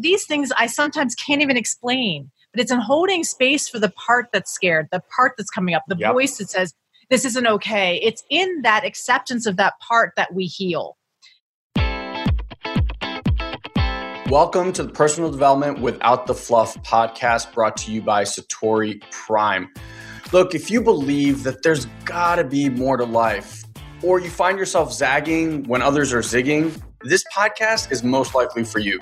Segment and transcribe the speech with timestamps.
[0.00, 4.28] these things I sometimes can't even explain, but it's in holding space for the part
[4.32, 6.14] that's scared, the part that's coming up, the yep.
[6.14, 6.72] voice that says,
[7.10, 8.00] this isn't okay.
[8.02, 10.96] It's in that acceptance of that part that we heal.
[14.30, 19.68] Welcome to the Personal Development Without the Fluff podcast brought to you by Satori Prime.
[20.32, 23.64] Look, if you believe that there's gotta be more to life,
[24.02, 28.78] or you find yourself zagging when others are zigging, this podcast is most likely for
[28.78, 29.00] you.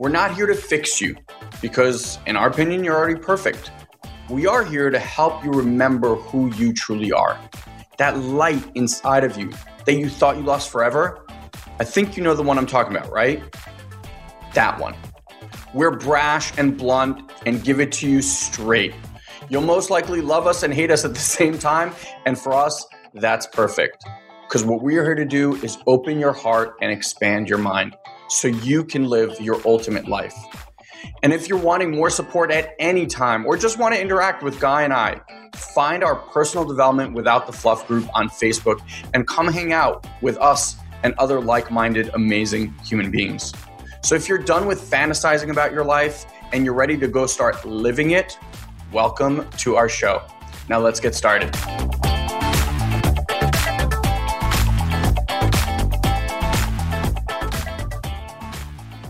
[0.00, 1.16] We're not here to fix you
[1.60, 3.72] because, in our opinion, you're already perfect.
[4.30, 7.36] We are here to help you remember who you truly are.
[7.96, 9.50] That light inside of you
[9.86, 11.26] that you thought you lost forever.
[11.80, 13.42] I think you know the one I'm talking about, right?
[14.54, 14.94] That one.
[15.74, 18.94] We're brash and blunt and give it to you straight.
[19.48, 21.92] You'll most likely love us and hate us at the same time.
[22.24, 24.04] And for us, that's perfect.
[24.46, 27.96] Because what we're here to do is open your heart and expand your mind
[28.28, 30.34] so you can live your ultimate life.
[31.22, 34.60] And if you're wanting more support at any time or just want to interact with
[34.60, 35.20] Guy and I,
[35.54, 38.80] find our personal development without the fluff group on Facebook
[39.14, 43.52] and come hang out with us and other like minded, amazing human beings.
[44.02, 47.64] So if you're done with fantasizing about your life and you're ready to go start
[47.64, 48.38] living it,
[48.92, 50.22] welcome to our show.
[50.68, 51.54] Now let's get started.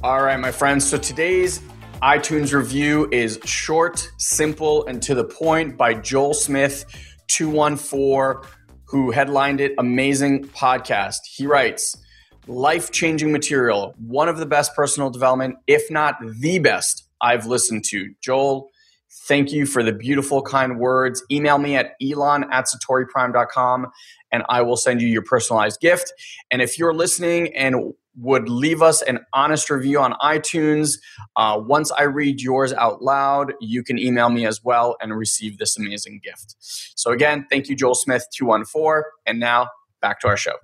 [0.09, 0.89] All right, my friends.
[0.89, 1.61] So today's
[2.01, 6.87] iTunes review is short, simple, and to the point by Joel Smith,
[7.27, 8.51] 214,
[8.87, 11.19] who headlined it Amazing Podcast.
[11.31, 11.95] He writes,
[12.47, 17.85] life changing material, one of the best personal development, if not the best, I've listened
[17.89, 18.15] to.
[18.23, 18.71] Joel,
[19.27, 21.23] thank you for the beautiful, kind words.
[21.31, 23.89] Email me at elon at satoriprime.com
[24.33, 26.15] and I will send you your personalized gift.
[26.51, 30.99] And if you're listening and would leave us an honest review on iTunes,
[31.37, 35.59] uh, once I read yours out loud, you can email me as well and receive
[35.59, 36.57] this amazing gift.
[36.59, 39.03] So, again, thank you, Joel Smith, 214.
[39.27, 39.69] And now
[40.01, 40.55] back to our show.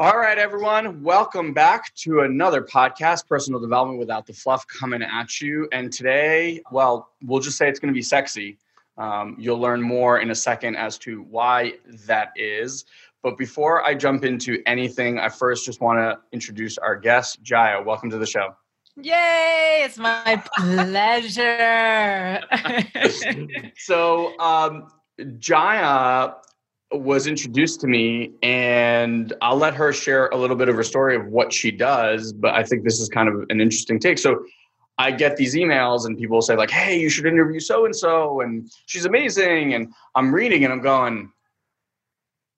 [0.00, 5.40] All right, everyone, welcome back to another podcast, Personal Development Without the Fluff, coming at
[5.40, 5.68] you.
[5.72, 8.58] And today, well, we'll just say it's going to be sexy.
[8.96, 11.74] Um, you'll learn more in a second as to why
[12.06, 12.84] that is.
[13.22, 17.84] But before I jump into anything, I first just want to introduce our guest, Jaiya.
[17.84, 18.54] Welcome to the show.
[18.96, 19.82] Yay!
[19.84, 22.40] It's my pleasure.
[23.76, 24.88] so, um,
[25.20, 26.34] Jaiya
[26.92, 31.16] was introduced to me and I'll let her share a little bit of her story
[31.16, 34.18] of what she does, but I think this is kind of an interesting take.
[34.18, 34.42] So
[34.96, 38.40] I get these emails and people say like, "Hey, you should interview so and so
[38.40, 41.30] and she's amazing." And I'm reading and I'm going,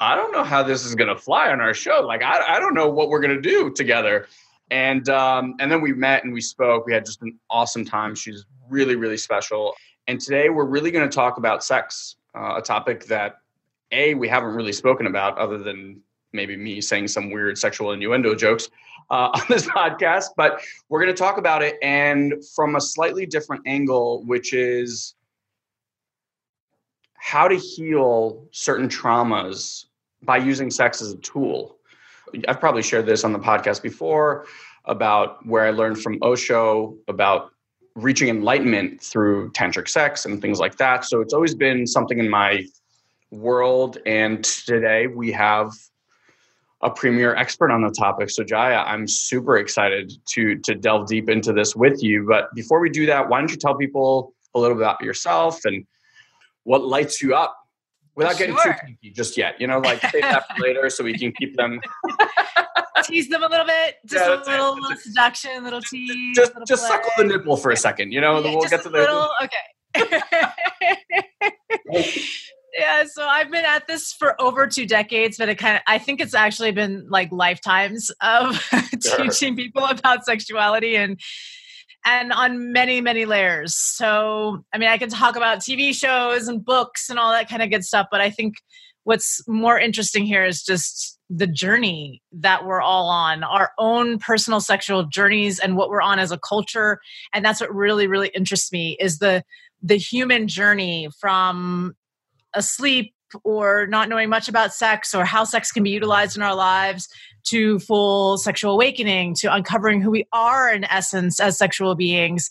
[0.01, 2.01] I don't know how this is going to fly on our show.
[2.01, 4.27] Like I I don't know what we're going to do together.
[4.71, 6.87] And um and then we met and we spoke.
[6.87, 8.15] We had just an awesome time.
[8.15, 9.75] She's really really special.
[10.07, 13.37] And today we're really going to talk about sex, uh, a topic that
[13.93, 16.01] a we haven't really spoken about other than
[16.33, 18.71] maybe me saying some weird sexual innuendo jokes
[19.11, 23.27] uh, on this podcast but we're going to talk about it and from a slightly
[23.27, 25.15] different angle which is
[27.15, 29.87] how to heal certain traumas
[30.23, 31.77] by using sex as a tool
[32.49, 34.47] i've probably shared this on the podcast before
[34.87, 37.51] about where i learned from osho about
[37.97, 42.29] reaching enlightenment through tantric sex and things like that so it's always been something in
[42.29, 42.65] my
[43.31, 43.99] world.
[44.07, 45.73] And today we have
[46.83, 48.31] a premier expert on the topic.
[48.31, 52.27] So Jaiya, I'm super excited to to delve deep into this with you.
[52.27, 55.65] But before we do that, why don't you tell people a little bit about yourself
[55.65, 55.87] and
[56.65, 57.57] what lights you up
[58.21, 59.61] without getting too kinky just yet?
[59.61, 61.81] You know, like save that for later so we can keep them
[63.05, 66.67] tease them a little bit, just yeah, a little, little seduction, little tease, just little
[66.67, 68.13] just suckle the nipple for a second.
[68.13, 70.21] You know, yeah, we'll get to the little, okay.
[72.79, 75.99] yeah so i've been at this for over two decades but it kind of i
[75.99, 78.57] think it's actually been like lifetimes of
[79.03, 79.25] sure.
[79.25, 81.21] teaching people about sexuality and
[82.05, 83.75] and on many many layers.
[83.75, 87.63] So i mean i can talk about tv shows and books and all that kind
[87.63, 88.57] of good stuff but i think
[89.05, 94.61] what's more interesting here is just the journey that we're all on our own personal
[94.61, 96.99] sexual journeys and what we're on as a culture.
[97.33, 99.43] And that's what really really interests me is the
[99.83, 101.95] the human journey from
[102.55, 106.55] asleep or not knowing much about sex or how sex can be utilized in our
[106.55, 107.09] lives
[107.45, 112.51] to full sexual awakening to uncovering who we are in essence as sexual beings.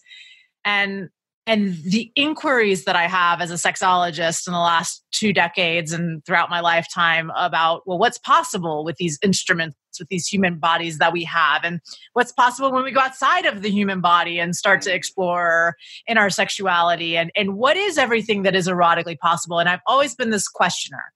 [0.65, 1.09] And
[1.47, 6.23] and the inquiries that i have as a sexologist in the last two decades and
[6.25, 11.13] throughout my lifetime about well what's possible with these instruments with these human bodies that
[11.13, 11.79] we have and
[12.13, 14.95] what's possible when we go outside of the human body and start to mm.
[14.95, 15.75] explore
[16.05, 19.59] in our sexuality and and what is everything that is erotically possible?
[19.59, 21.13] And i've always been this questioner.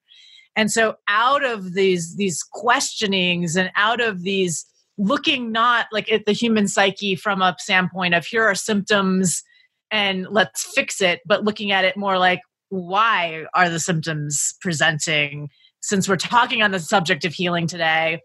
[0.55, 4.65] And so out of these these questionings and out of these
[4.97, 9.43] looking not like at the human psyche from a standpoint of here are symptoms
[9.89, 12.41] and let's fix it but looking at it more like
[12.73, 15.49] why are the symptoms presenting?
[15.81, 18.21] Since we're talking on the subject of healing today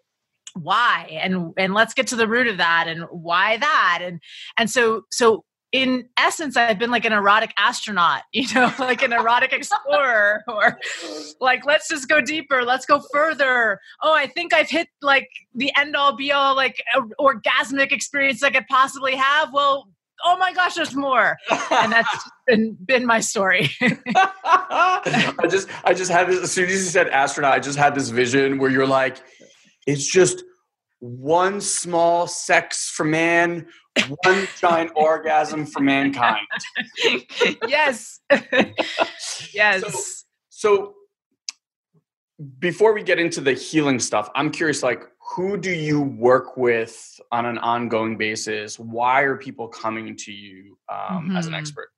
[0.63, 4.21] why and and let's get to the root of that and why that and
[4.57, 9.13] and so so in essence i've been like an erotic astronaut you know like an
[9.13, 10.79] erotic explorer or
[11.41, 13.79] like let's just go deeper let's go further.
[14.03, 16.83] Oh i think i've hit like the end all be all like
[17.21, 19.53] orgasmic experience i could possibly have.
[19.53, 19.89] Well
[20.25, 21.37] oh my gosh there's more.
[21.71, 23.71] And that's been been my story.
[23.81, 27.95] I just i just had this as soon as you said astronaut i just had
[27.95, 29.19] this vision where you're like
[29.89, 30.45] it's just
[31.01, 33.67] one small sex for man
[34.25, 36.47] one giant orgasm for mankind.
[37.69, 38.21] yes.
[39.53, 39.83] yes.
[39.83, 40.01] So,
[40.49, 40.95] so,
[42.61, 45.03] before we get into the healing stuff, I'm curious like
[45.35, 48.79] who do you work with on an ongoing basis?
[48.79, 51.37] Why are people coming to you um, mm-hmm.
[51.37, 51.61] as an mm-hmm.
[51.61, 51.89] expert?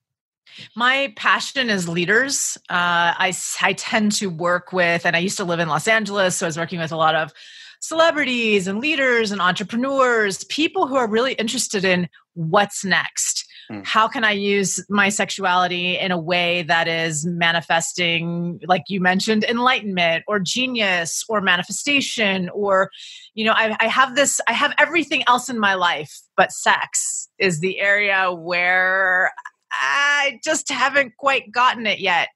[0.74, 2.58] My passion is leaders.
[2.68, 3.32] Uh, I,
[3.62, 6.48] I tend to work with, and I used to live in Los Angeles, so I
[6.48, 7.32] was working with a lot of
[7.80, 13.46] celebrities and leaders and entrepreneurs, people who are really interested in what's next.
[13.70, 13.86] Mm.
[13.86, 19.44] How can I use my sexuality in a way that is manifesting, like you mentioned,
[19.44, 22.50] enlightenment or genius or manifestation?
[22.50, 22.90] Or,
[23.34, 27.28] you know, I, I have this, I have everything else in my life, but sex
[27.38, 29.32] is the area where
[29.72, 32.28] I just haven't quite gotten it yet.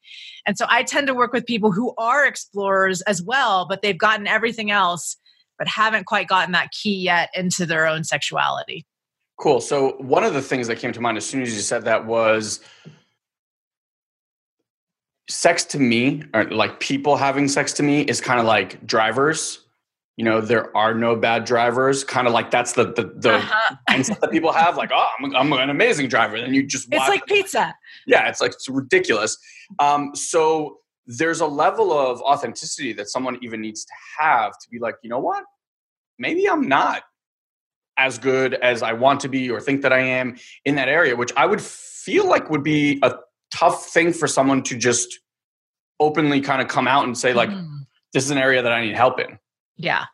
[0.47, 3.99] And so I tend to work with people who are explorers as well, but they've
[3.99, 5.17] gotten everything else
[5.59, 8.87] but haven't quite gotten that key yet into their own sexuality.
[9.39, 9.61] Cool.
[9.61, 12.07] So, one of the things that came to mind as soon as you said that
[12.07, 12.61] was
[15.29, 19.61] sex to me, or like people having sex to me, is kind of like drivers.
[20.17, 22.05] You know, there are no bad drivers.
[22.05, 23.77] Kind of like that's the the, the uh-huh.
[23.91, 24.77] mindset that people have.
[24.77, 26.41] Like, oh, I'm, I'm an amazing driver.
[26.41, 27.75] Then you just it's like pizza.
[28.07, 29.37] Yeah, it's like it's ridiculous.
[29.81, 34.79] Um, so there's a level of authenticity that someone even needs to have to be
[34.79, 35.45] like, you know what?
[36.19, 37.03] Maybe I'm not
[37.97, 41.17] as good as I want to be or think that I am in that area,
[41.17, 43.17] which I would feel like would be a
[43.55, 45.21] tough thing for someone to just
[46.01, 47.87] openly kind of come out and say, like, mm.
[48.13, 49.39] this is an area that I need help in.
[49.77, 50.05] Yeah.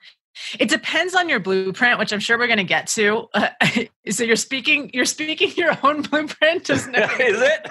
[0.59, 3.29] It depends on your blueprint, which I'm sure we're going to get to.
[3.35, 3.49] Uh,
[4.11, 7.69] so you're speaking, you're speaking your own blueprint, is it?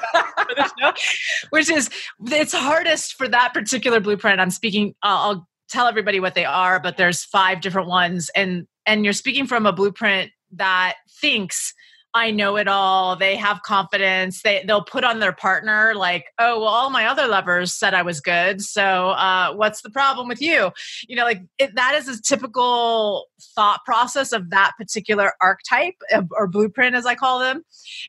[1.49, 1.89] which is
[2.25, 4.39] it's hardest for that particular blueprint.
[4.39, 4.95] I'm speaking.
[5.01, 9.47] I'll tell everybody what they are, but there's five different ones, and and you're speaking
[9.47, 11.73] from a blueprint that thinks
[12.13, 13.15] I know it all.
[13.15, 14.41] They have confidence.
[14.41, 18.01] They they'll put on their partner like, oh well, all my other lovers said I
[18.01, 18.61] was good.
[18.61, 20.71] So uh, what's the problem with you?
[21.07, 25.95] You know, like it, that is a typical thought process of that particular archetype
[26.31, 27.63] or blueprint, as I call them.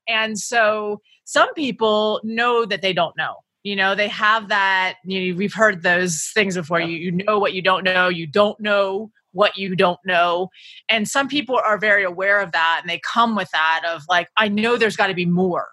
[0.09, 3.37] And so some people know that they don't know.
[3.63, 4.95] You know, they have that.
[5.05, 6.81] You know, we've heard those things before.
[6.81, 8.09] You you know what you don't know.
[8.09, 10.49] You don't know what you don't know.
[10.89, 14.29] And some people are very aware of that and they come with that of like,
[14.37, 15.69] I know there's got to be more.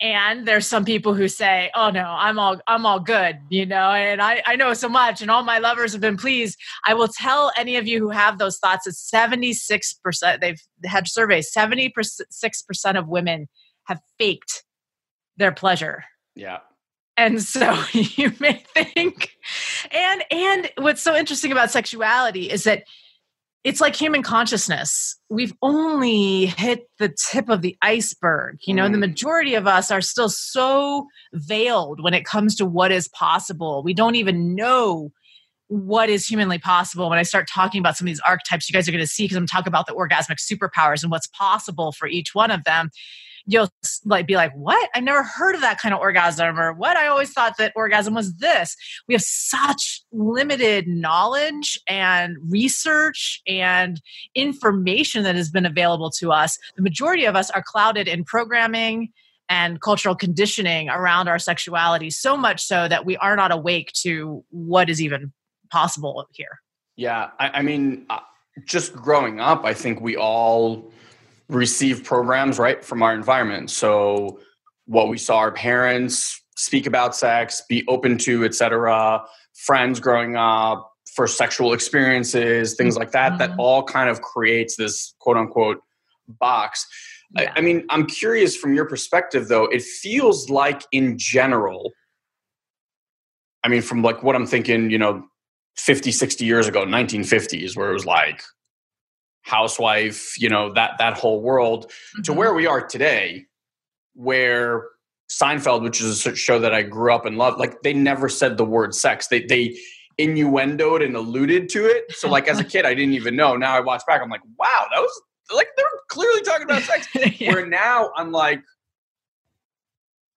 [0.00, 3.90] And there's some people who say, "Oh no, I'm all I'm all good," you know,
[3.90, 6.58] and I I know so much, and all my lovers have been pleased.
[6.84, 11.06] I will tell any of you who have those thoughts that 76 percent they've had
[11.06, 13.48] surveys 76 percent of women
[13.84, 14.64] have faked
[15.36, 16.04] their pleasure.
[16.34, 16.58] Yeah,
[17.16, 19.30] and so you may think
[19.90, 22.84] and and what's so interesting about sexuality is that
[23.62, 25.16] it's like human consciousness.
[25.30, 28.92] We've only hit the tip of the iceberg you know mm.
[28.92, 33.82] the majority of us are still so veiled when it comes to what is possible.
[33.82, 35.12] We don't even know
[35.68, 37.08] what is humanly possible.
[37.08, 39.24] When i start talking about some of these archetypes you guys are going to see
[39.24, 42.90] because i'm talking about the orgasmic superpowers and what's possible for each one of them
[43.46, 43.68] you'll
[44.04, 44.88] like be like what?
[44.94, 46.96] I've never heard of that kind of orgasm or what?
[46.96, 48.76] I always thought that orgasm was this.
[49.06, 54.00] We have such limited knowledge and research and
[54.34, 56.58] information that has been available to us.
[56.76, 59.10] The majority of us are clouded in programming
[59.48, 64.42] and cultural conditioning around our sexuality so much so that we are not awake to
[64.50, 65.32] what is even
[65.70, 66.60] possible here.
[66.96, 68.20] Yeah i, I mean uh,
[68.64, 70.92] just growing up i think we all
[71.48, 73.70] receive programs right from our environment.
[73.70, 74.40] So
[74.86, 79.22] what we saw our parents speak about sex, be open to, etc.
[79.54, 83.38] Friends growing up, for sexual experiences, things like that, mm-hmm.
[83.38, 85.80] that all kind of creates this quote unquote
[86.40, 86.86] box.
[87.36, 87.52] Yeah.
[87.54, 91.92] I, I mean, I'm curious from your perspective though, it feels like in general,
[93.62, 95.24] I mean, from like what I'm thinking, you know,
[95.76, 98.42] 50, 60 years ago, 1950s, where it was like
[99.44, 102.22] housewife, you know, that that whole world, mm-hmm.
[102.22, 103.46] to where we are today,
[104.14, 104.88] where
[105.30, 108.56] Seinfeld, which is a show that I grew up and loved, like they never said
[108.56, 109.28] the word sex.
[109.28, 109.78] They they
[110.18, 112.04] innuendoed and alluded to it.
[112.10, 113.56] So like as a kid, I didn't even know.
[113.56, 115.22] Now I watch back, I'm like, wow, that was
[115.54, 117.08] like they were clearly talking about sex.
[117.40, 117.52] yeah.
[117.52, 118.62] Where now I'm like,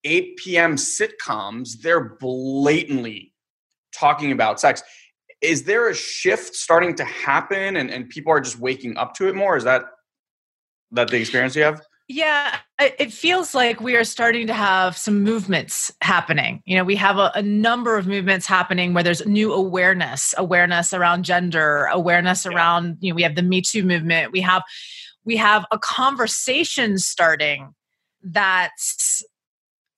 [0.03, 0.75] 8 p.m.
[0.75, 3.33] sitcoms, they're blatantly
[3.93, 4.81] talking about sex.
[5.41, 9.27] Is there a shift starting to happen and, and people are just waking up to
[9.27, 9.55] it more?
[9.55, 9.83] Is that
[10.91, 11.81] that the experience you have?
[12.09, 16.61] Yeah, it feels like we are starting to have some movements happening.
[16.65, 20.93] You know, we have a, a, number of movements happening where there's new awareness, awareness
[20.93, 24.31] around gender, awareness around, you know, we have the Me Too movement.
[24.31, 24.63] We have
[25.25, 27.73] we have a conversation starting
[28.23, 29.25] that's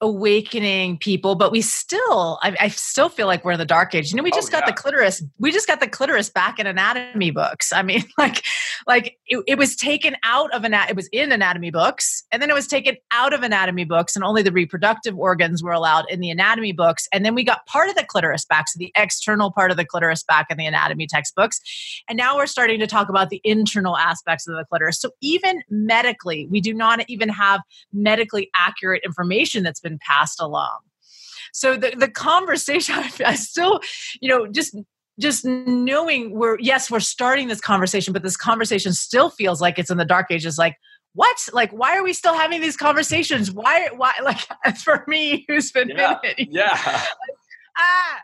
[0.01, 4.11] awakening people but we still I, I, still feel like we're in the dark age.
[4.11, 4.71] You know we oh, just oh, got yeah.
[4.71, 7.73] the clitoris we just got the clitoris back in anatomy books.
[7.73, 8.43] I mean like
[8.87, 12.49] like it, it was taken out of an it was in anatomy books and then
[12.49, 16.21] it was taken out of anatomy books and only the reproductive organs were allowed in
[16.21, 19.51] the anatomy books and then we got part of the clitoris back so the external
[19.51, 21.59] part of the clitoris back in the anatomy textbooks.
[22.07, 24.99] And now we're starting to talk about the internal aspects of the clitoris.
[24.99, 30.39] So even medically we do not even have medically accurate information that's been been passed
[30.41, 30.79] along.
[31.53, 33.81] So the, the conversation, I still,
[34.21, 34.75] you know, just
[35.19, 39.89] just knowing we're yes we're starting this conversation but this conversation still feels like it's
[39.89, 40.77] in the dark ages like
[41.13, 41.49] what?
[41.53, 43.51] Like why are we still having these conversations?
[43.51, 44.39] Why why like
[44.77, 46.47] for me who's been yeah, in it?
[46.51, 47.03] yeah.
[47.81, 48.21] Ah.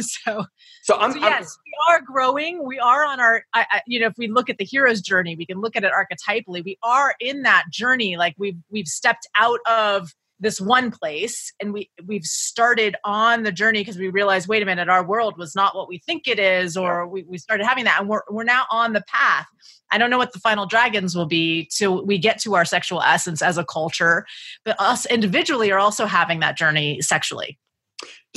[0.00, 0.44] So
[0.82, 2.64] so, I'm, so yes I'm, we are growing.
[2.64, 5.34] We are on our I, I, you know if we look at the hero's journey
[5.34, 6.64] we can look at it archetypally.
[6.64, 11.72] We are in that journey like we've we've stepped out of this one place and
[11.72, 15.54] we we've started on the journey because we realized wait a minute our world was
[15.54, 18.44] not what we think it is or we, we started having that and we're, we're
[18.44, 19.46] now on the path.
[19.90, 23.00] I don't know what the final dragons will be till we get to our sexual
[23.02, 24.26] essence as a culture
[24.64, 27.58] but us individually are also having that journey sexually.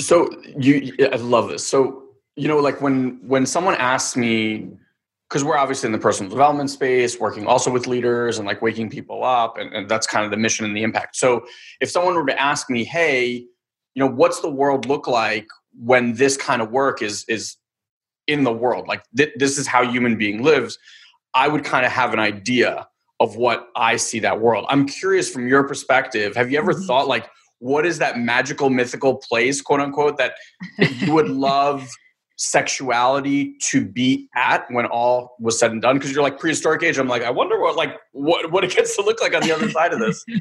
[0.00, 0.28] So
[0.58, 1.64] you i love this.
[1.64, 2.04] So
[2.36, 4.70] you know like when when someone asks me
[5.28, 8.88] because we're obviously in the personal development space, working also with leaders and like waking
[8.88, 11.16] people up, and, and, that's kind of the mission and the impact.
[11.16, 11.44] So,
[11.80, 13.44] if someone were to ask me, "Hey,
[13.94, 15.46] you know, what's the world look like
[15.78, 17.56] when this kind of work is is
[18.26, 18.88] in the world?
[18.88, 20.78] Like th- this is how human being lives,"
[21.34, 22.86] I would kind of have an idea
[23.20, 24.64] of what I see that world.
[24.68, 26.36] I'm curious from your perspective.
[26.36, 26.86] Have you ever mm-hmm.
[26.86, 30.34] thought like, what is that magical, mythical place, quote unquote, that
[30.78, 31.88] you would love?
[32.38, 35.98] Sexuality to be at when all was said and done?
[35.98, 36.98] Because you're like prehistoric age.
[36.98, 39.52] I'm like i wonder what like what what it gets to look like on the
[39.52, 40.24] other side of this.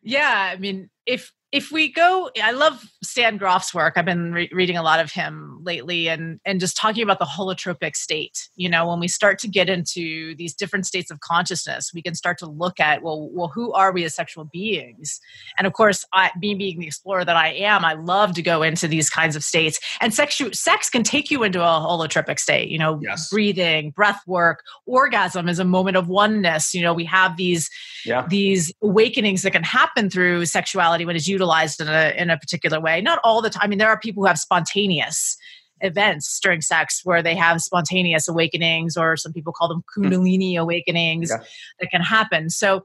[0.00, 4.50] Yeah i mean if if we go i love stan grof's work i've been re-
[4.52, 8.68] reading a lot of him lately and and just talking about the holotropic state you
[8.68, 12.36] know when we start to get into these different states of consciousness we can start
[12.36, 15.20] to look at well well who are we as sexual beings
[15.56, 18.62] and of course i me being the explorer that i am i love to go
[18.62, 22.68] into these kinds of states and sex sex can take you into a holotropic state
[22.68, 23.30] you know yes.
[23.30, 27.70] breathing breath work orgasm is a moment of oneness you know we have these
[28.04, 28.26] yeah.
[28.28, 32.38] these awakenings that can happen through sexuality when it's used utilized in a in a
[32.38, 33.00] particular way.
[33.00, 33.62] Not all the time.
[33.64, 35.36] I mean, there are people who have spontaneous
[35.80, 40.06] events during sex where they have spontaneous awakenings, or some people call them hmm.
[40.06, 40.60] kundalini mm.
[40.60, 41.44] awakenings yeah.
[41.80, 42.50] that can happen.
[42.50, 42.84] So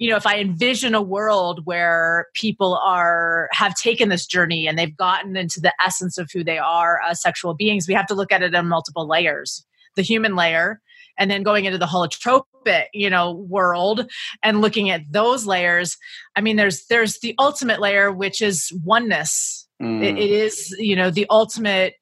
[0.00, 4.78] you know if i envision a world where people are have taken this journey and
[4.78, 8.14] they've gotten into the essence of who they are as sexual beings we have to
[8.14, 9.66] look at it in multiple layers
[9.96, 10.80] the human layer
[11.18, 14.10] and then going into the holotropic you know world
[14.42, 15.96] and looking at those layers
[16.36, 20.02] i mean there's there's the ultimate layer which is oneness mm.
[20.02, 21.94] it, it is you know the ultimate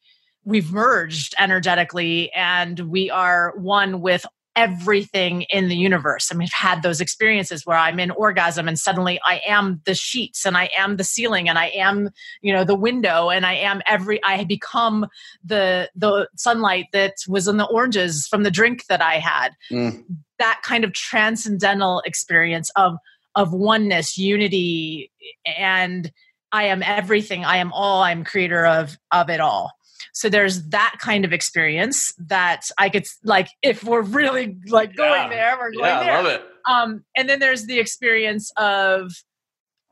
[0.44, 4.24] we've merged energetically and we are one with
[4.56, 6.30] everything in the universe.
[6.32, 9.94] I mean, I've had those experiences where I'm in orgasm and suddenly I am the
[9.94, 12.10] sheets and I am the ceiling and I am,
[12.40, 15.06] you know, the window and I am every I become
[15.44, 19.50] the the sunlight that was in the oranges from the drink that I had.
[19.70, 20.04] Mm.
[20.38, 22.96] That kind of transcendental experience of
[23.34, 25.12] of oneness, unity
[25.58, 26.10] and
[26.50, 27.44] I am everything.
[27.44, 28.02] I am all.
[28.02, 29.75] I'm creator of of it all.
[30.16, 35.24] So there's that kind of experience that I could like if we're really like going
[35.24, 35.28] yeah.
[35.28, 36.12] there, we're going yeah, there.
[36.12, 36.42] I love it.
[36.66, 39.12] Um, and then there's the experience of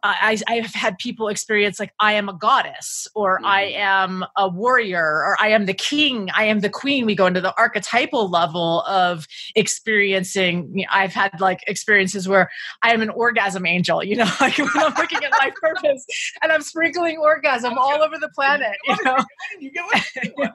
[0.04, 3.46] I, I've had people experience like I am a goddess, or mm-hmm.
[3.46, 7.06] I am a warrior, or I am the king, I am the queen.
[7.06, 10.84] We go into the archetypal level of experiencing.
[10.90, 12.50] I've had like experiences where
[12.82, 16.04] I am an orgasm angel, you know, like when I'm looking at my purpose
[16.42, 19.16] and I'm sprinkling orgasm all over the planet, you know.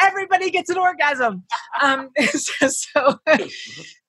[0.00, 1.44] Everybody gets an orgasm.
[1.80, 3.18] Um, so, so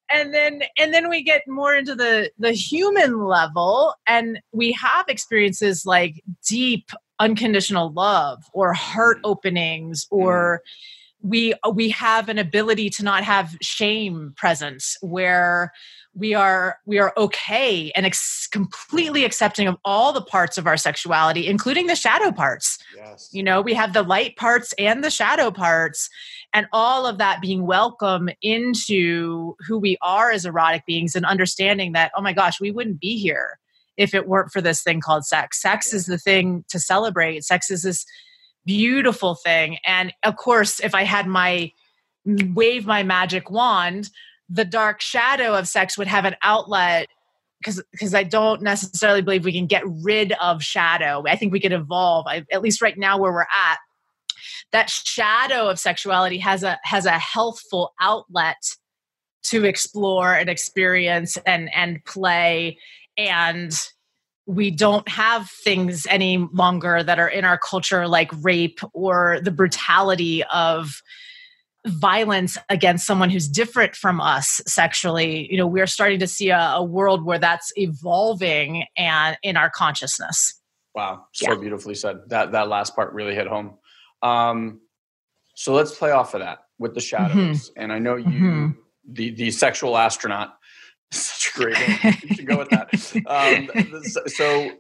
[0.10, 5.06] and then and then we get more into the the human level and we have
[5.08, 9.22] experiences like deep unconditional love or heart mm.
[9.26, 10.62] openings or
[11.22, 15.74] we we have an ability to not have shame presence where
[16.14, 20.78] we are we are okay and ex- completely accepting of all the parts of our
[20.78, 23.30] sexuality including the shadow parts yes.
[23.32, 26.10] you know we have the light parts and the shadow parts
[26.58, 31.92] and all of that being welcome into who we are as erotic beings and understanding
[31.92, 33.60] that oh my gosh we wouldn't be here
[33.96, 37.70] if it weren't for this thing called sex sex is the thing to celebrate sex
[37.70, 38.06] is this
[38.66, 41.72] beautiful thing and of course if i had my
[42.28, 44.10] mm, wave my magic wand
[44.50, 47.08] the dark shadow of sex would have an outlet
[47.60, 51.24] because because I don't necessarily believe we can get rid of shadow.
[51.28, 52.28] I think we can evolve.
[52.28, 53.80] I, at least right now where we're at,
[54.72, 58.58] that shadow of sexuality has a has a healthful outlet
[59.44, 62.78] to explore and experience and and play.
[63.18, 63.72] And
[64.46, 69.52] we don't have things any longer that are in our culture like rape or the
[69.52, 71.02] brutality of
[71.86, 75.50] violence against someone who's different from us sexually.
[75.50, 79.70] You know we're starting to see a, a world where that's evolving and in our
[79.70, 80.62] consciousness.
[80.94, 81.26] Wow.
[81.32, 81.56] So yeah.
[81.60, 82.18] beautifully said.
[82.28, 83.78] That that last part really hit home
[84.22, 84.80] um
[85.56, 87.82] so let's play off of that with the shadows mm-hmm.
[87.82, 88.70] and i know you mm-hmm.
[89.12, 90.56] the the sexual astronaut
[91.12, 92.90] is such a great name you should go with that
[93.28, 94.72] um so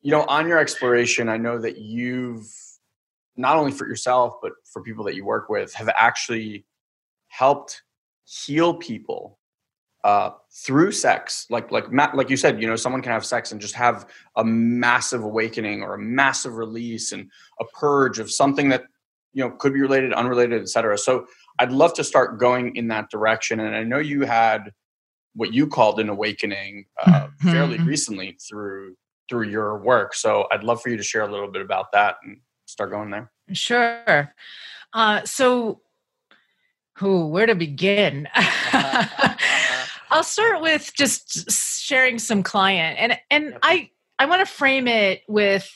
[0.00, 2.46] you know on your exploration i know that you've
[3.36, 6.66] not only for yourself but for people that you work with have actually
[7.28, 7.82] helped
[8.24, 9.38] heal people
[10.04, 13.60] uh, through sex like like like you said you know someone can have sex and
[13.60, 14.06] just have
[14.36, 18.84] a massive awakening or a massive release and a purge of something that
[19.32, 21.26] you know could be related unrelated etc so
[21.60, 24.72] i'd love to start going in that direction and i know you had
[25.34, 27.50] what you called an awakening uh, mm-hmm.
[27.50, 28.94] fairly recently through
[29.28, 32.16] through your work so i'd love for you to share a little bit about that
[32.24, 32.40] and
[32.72, 33.30] start going there?
[33.52, 34.34] Sure.
[34.92, 35.80] Uh, so,
[36.96, 38.28] who, where to begin?
[40.12, 45.22] I'll start with just sharing some client, and and I I want to frame it
[45.26, 45.68] with.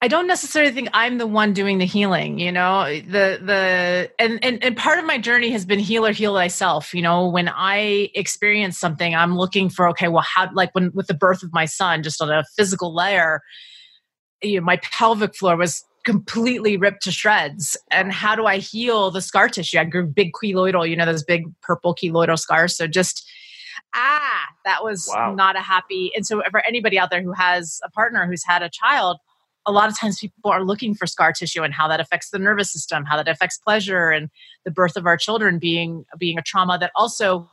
[0.00, 2.84] I don't necessarily think I'm the one doing the healing, you know.
[2.84, 6.94] The the and, and and part of my journey has been heal or heal thyself.
[6.94, 11.08] You know, when I experience something, I'm looking for okay, well, how like when with
[11.08, 13.40] the birth of my son, just on a physical layer,
[14.42, 17.76] you know, my pelvic floor was completely ripped to shreds.
[17.90, 19.78] And how do I heal the scar tissue?
[19.78, 22.76] I grew big keloidal, you know, those big purple keloidal scars.
[22.76, 23.26] So just
[23.94, 25.34] ah, that was wow.
[25.34, 26.12] not a happy.
[26.14, 29.18] And so for anybody out there who has a partner who's had a child,
[29.66, 32.38] a lot of times people are looking for scar tissue and how that affects the
[32.38, 34.28] nervous system, how that affects pleasure and
[34.64, 37.50] the birth of our children being being a trauma that also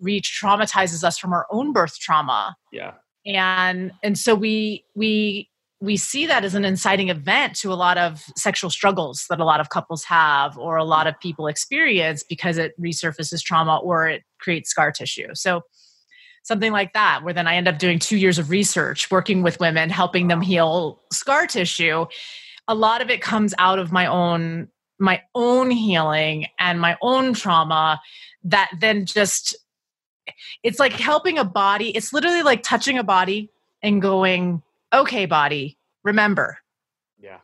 [0.00, 2.56] re-traumatizes us from our own birth trauma.
[2.72, 2.94] Yeah.
[3.24, 5.48] And and so we we
[5.80, 9.44] we see that as an inciting event to a lot of sexual struggles that a
[9.44, 14.08] lot of couples have or a lot of people experience because it resurfaces trauma or
[14.08, 15.28] it creates scar tissue.
[15.34, 15.62] So,
[16.42, 19.58] something like that, where then I end up doing two years of research working with
[19.58, 22.06] women, helping them heal scar tissue.
[22.68, 27.34] A lot of it comes out of my own my own healing and my own
[27.34, 28.00] trauma
[28.44, 29.54] that then just
[30.62, 33.50] it's like helping a body it's literally like touching a body
[33.82, 36.58] and going okay, body, remember.
[37.18, 37.38] Yeah.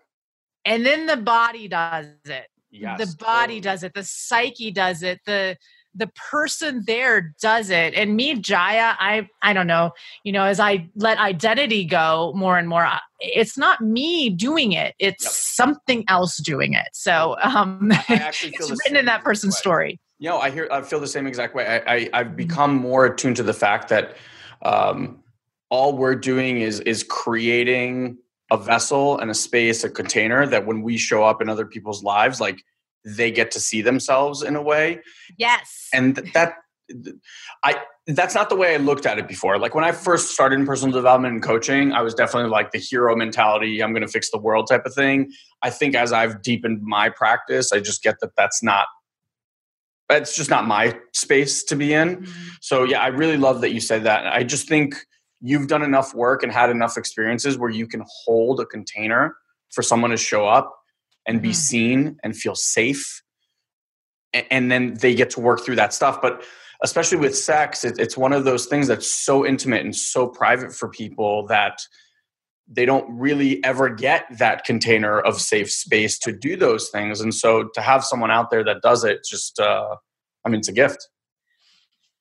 [0.64, 2.46] And then the body does it.
[2.70, 3.60] Yes, the body totally.
[3.60, 3.94] does it.
[3.94, 5.20] The psyche does it.
[5.26, 5.56] The
[5.94, 7.94] the person there does it.
[7.94, 9.92] And me, Jaiya, I I don't know.
[10.24, 12.88] You know, as I let identity go more and more,
[13.20, 14.94] it's not me doing it.
[14.98, 15.32] It's yep.
[15.32, 16.88] something else doing it.
[16.92, 19.60] So um, it's written in that person's way.
[19.60, 20.00] story.
[20.18, 21.82] You know, I hear I feel the same exact way.
[21.86, 24.16] I, I have become more attuned to the fact that
[24.62, 25.21] um,
[25.72, 28.18] all we're doing is is creating
[28.50, 32.04] a vessel and a space a container that when we show up in other people's
[32.04, 32.62] lives like
[33.04, 35.00] they get to see themselves in a way.
[35.36, 35.88] Yes.
[35.92, 36.54] And that
[37.64, 37.76] i
[38.08, 39.58] that's not the way i looked at it before.
[39.58, 42.78] Like when i first started in personal development and coaching i was definitely like the
[42.78, 45.32] hero mentality i'm going to fix the world type of thing.
[45.62, 48.88] I think as i've deepened my practice i just get that that's not
[50.10, 52.16] it's just not my space to be in.
[52.16, 52.48] Mm-hmm.
[52.60, 54.26] so yeah i really love that you said that.
[54.26, 54.96] I just think
[55.42, 59.36] you've done enough work and had enough experiences where you can hold a container
[59.70, 60.72] for someone to show up
[61.26, 61.54] and be mm.
[61.54, 63.22] seen and feel safe.
[64.50, 66.22] And then they get to work through that stuff.
[66.22, 66.44] But
[66.82, 70.88] especially with sex it's one of those things that's so intimate and so private for
[70.88, 71.78] people that
[72.66, 77.20] they don't really ever get that container of safe space to do those things.
[77.20, 79.96] And so to have someone out there that does it just uh,
[80.44, 81.08] i mean it's a gift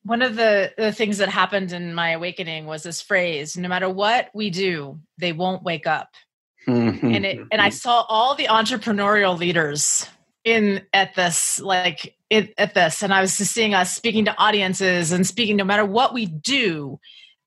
[0.03, 3.89] one of the, the things that happened in my awakening was this phrase no matter
[3.89, 6.09] what we do they won't wake up
[6.67, 7.13] mm-hmm.
[7.13, 10.07] and it and i saw all the entrepreneurial leaders
[10.43, 14.37] in at this like it, at this and i was just seeing us speaking to
[14.37, 16.99] audiences and speaking no matter what we do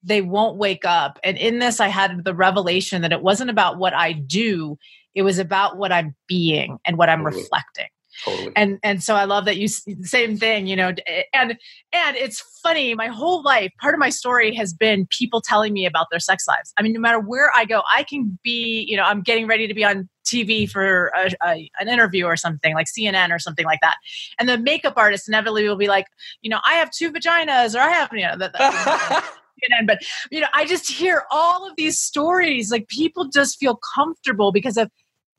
[0.02, 3.78] they won't wake up and in this i had the revelation that it wasn't about
[3.78, 4.78] what i do
[5.14, 7.42] it was about what i'm being and what i'm totally.
[7.42, 7.86] reflecting
[8.24, 8.53] Totally.
[8.55, 11.57] And and so I love that you same thing, you know, eh, and
[11.92, 12.94] and it's funny.
[12.94, 16.46] My whole life, part of my story has been people telling me about their sex
[16.46, 16.72] lives.
[16.79, 19.66] I mean, no matter where I go, I can be, you know, I'm getting ready
[19.66, 23.66] to be on TV for a, a, an interview or something like CNN or something
[23.66, 23.96] like that,
[24.38, 26.07] and the makeup artist inevitably will be like,
[26.42, 29.24] you know, I have two vaginas or I have, you know, that.
[29.55, 32.72] CNN, but you know, I just hear all of these stories.
[32.72, 34.90] Like people just feel comfortable because of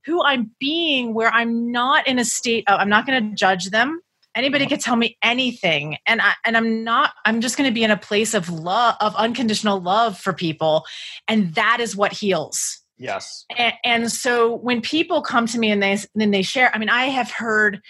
[0.06, 3.70] who I'm being where I'm not in a state of I'm not going to judge
[3.70, 4.02] them.
[4.36, 7.84] Anybody could tell me anything and I and I'm not I'm just going to be
[7.84, 10.86] in a place of love of unconditional love for people
[11.28, 12.82] and that is what heals.
[12.98, 13.46] Yes.
[13.58, 16.89] And, and so when people come to me and they then they share I mean
[16.89, 17.82] I have heard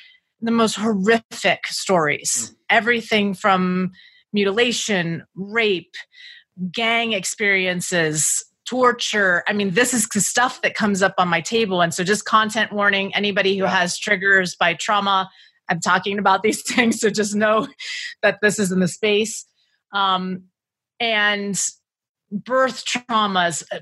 [0.42, 2.52] the most horrific stories.
[2.52, 2.56] Mm.
[2.70, 3.92] Everything from
[4.34, 5.96] mutilation, rape,
[6.72, 9.44] gang experiences, torture.
[9.48, 11.82] I mean, this is the stuff that comes up on my table.
[11.82, 15.30] And so, just content warning anybody who has triggers by trauma,
[15.70, 17.00] I'm talking about these things.
[17.00, 17.68] So, just know
[18.22, 19.46] that this is in the space.
[19.94, 20.44] Um,
[21.00, 21.60] and
[22.32, 23.80] birth traumas, uh,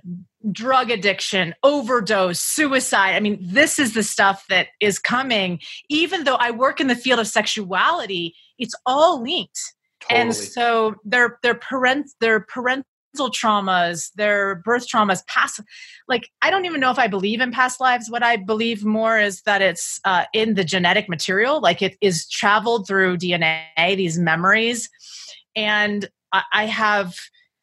[0.52, 3.16] drug addiction, overdose, suicide.
[3.16, 5.60] I mean, this is the stuff that is coming.
[5.90, 9.60] Even though I work in the field of sexuality, it's all linked.
[10.02, 10.22] Totally.
[10.22, 12.86] And so their their parent their parent
[13.18, 15.62] traumas, their birth traumas, past.
[16.08, 18.10] Like, I don't even know if I believe in past lives.
[18.10, 22.28] What I believe more is that it's uh, in the genetic material, like it is
[22.28, 24.90] traveled through DNA, these memories.
[25.56, 27.16] And I, I have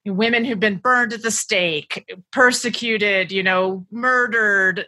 [0.06, 4.86] women who've been burned at the stake, persecuted, you know, murdered,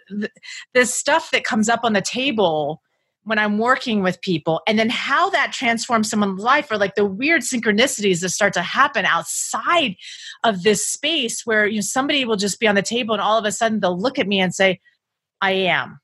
[0.75, 2.81] this stuff that comes up on the table
[3.25, 7.05] when I'm working with people, and then how that transforms someone's life, or like the
[7.05, 9.97] weird synchronicities that start to happen outside
[10.45, 13.39] of this space where you know somebody will just be on the table and all
[13.39, 14.81] of a sudden they'll look at me and say,
[15.41, 15.99] I am.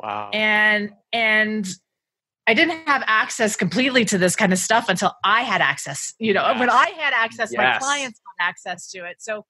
[0.00, 0.30] Wow.
[0.32, 1.66] And and
[2.46, 6.14] I didn't have access completely to this kind of stuff until I had access.
[6.18, 6.60] You know, yes.
[6.60, 7.58] when I had access, yes.
[7.58, 9.16] my clients had access to it.
[9.18, 9.46] So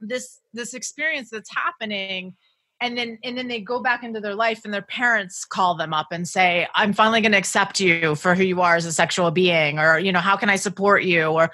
[0.00, 2.34] this this experience that's happening
[2.80, 5.92] and then and then they go back into their life and their parents call them
[5.92, 8.92] up and say i'm finally going to accept you for who you are as a
[8.92, 11.26] sexual being or you know how can i support you?
[11.26, 11.50] or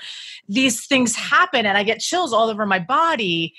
[0.48, 3.54] these things happen and i get chills all over my body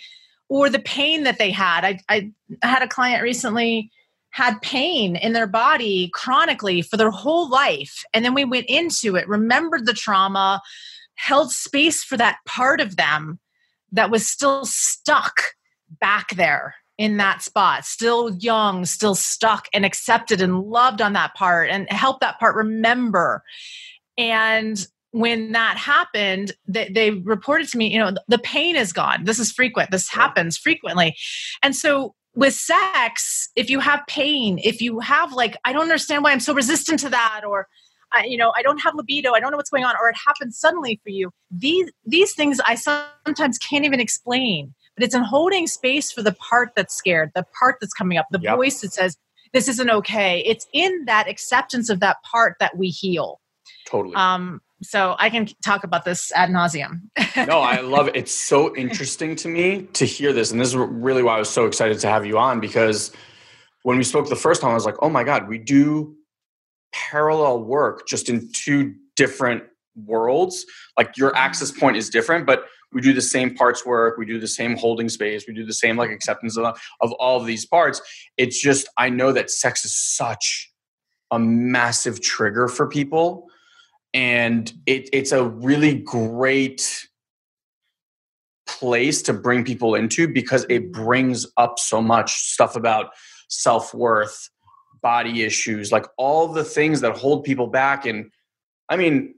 [0.50, 1.84] or the pain that they had.
[1.84, 3.92] I, I had a client recently
[4.30, 9.16] had pain in their body chronically for their whole life and then we went into
[9.16, 10.62] it remembered the trauma
[11.16, 13.40] held space for that part of them
[13.94, 15.40] that was still stuck
[16.02, 21.34] back there in that spot, still young, still stuck and accepted and loved on that
[21.36, 23.44] part and help that part remember.
[24.18, 29.24] And when that happened, they, they, reported to me, you know, the pain is gone.
[29.24, 29.92] This is frequent.
[29.92, 31.16] This happens frequently.
[31.64, 36.24] And so with sex, if you have pain, if you have like, I don't understand
[36.24, 37.68] why I'm so resistant to that, or
[38.12, 40.16] I, you know, I don't have libido, I don't know what's going on, or it
[40.26, 41.32] happens suddenly for you.
[41.50, 46.34] These these things I sometimes can't even explain but it's in holding space for the
[46.34, 48.56] part that's scared, the part that's coming up, the yep.
[48.56, 49.18] voice that says,
[49.54, 50.44] this isn't okay.
[50.46, 53.40] It's in that acceptance of that part that we heal.
[53.88, 54.16] Totally.
[54.16, 57.02] Um, so I can talk about this ad nauseum.
[57.48, 58.16] no, I love it.
[58.16, 60.52] It's so interesting to me to hear this.
[60.52, 63.12] And this is really why I was so excited to have you on because
[63.84, 66.16] when we spoke the first time, I was like, oh my God, we do
[66.92, 69.64] parallel work just in two different
[69.96, 70.66] worlds.
[70.98, 74.18] Like your access point is different, but we do the same parts work.
[74.18, 75.46] We do the same holding space.
[75.48, 78.02] We do the same like acceptance of, of all of these parts.
[78.38, 80.72] It's just i know that sex is such
[81.32, 83.48] a massive trigger for people.
[84.14, 87.08] And it, it's a really great
[88.68, 93.12] place to bring people into because it brings up so much stuff about
[93.50, 94.50] self-worth
[95.04, 98.06] body issues like all the things that hold people back.
[98.06, 98.32] And
[98.90, 99.36] i mean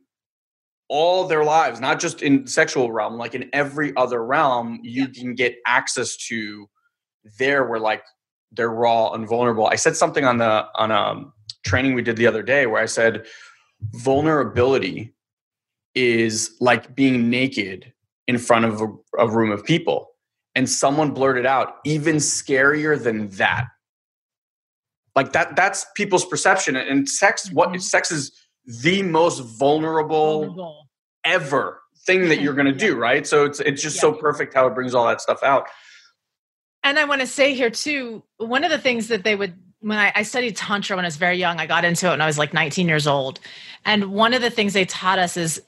[0.89, 5.21] all their lives, not just in sexual realm, like in every other realm, you yeah.
[5.21, 6.69] can get access to
[7.38, 8.04] there where like
[8.52, 9.67] they're raw and vulnerable.
[9.67, 11.26] I said something on the on a
[11.65, 13.26] training we did the other day where I said
[13.93, 15.13] vulnerability
[15.93, 17.91] is like being naked
[18.28, 18.88] in front of a,
[19.19, 20.10] a room of people.
[20.56, 23.67] And someone blurted out, even scarier than that.
[25.15, 26.76] Like that that's people's perception.
[26.76, 27.80] And sex, what mm-hmm.
[27.80, 28.32] sex is
[28.67, 30.88] the most vulnerable, vulnerable.
[31.23, 32.91] ever thing that you're going to yeah.
[32.91, 33.25] do, right?
[33.25, 34.01] So it's it's just yeah.
[34.01, 35.67] so perfect how it brings all that stuff out.
[36.84, 39.97] And I want to say here too, one of the things that they would when
[39.97, 42.25] I, I, studied tantra when I was very young, I got into it when I
[42.25, 43.39] was like 19 years old.
[43.86, 45.62] And one of the things they taught us is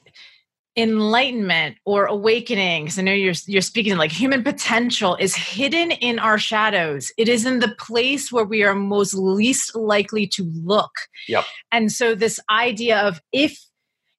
[0.76, 2.84] enlightenment or awakening.
[2.84, 7.12] Because I know you're you're speaking like human potential is hidden in our shadows.
[7.16, 10.92] It is in the place where we are most least likely to look.
[11.28, 11.44] Yep.
[11.72, 13.58] And so this idea of if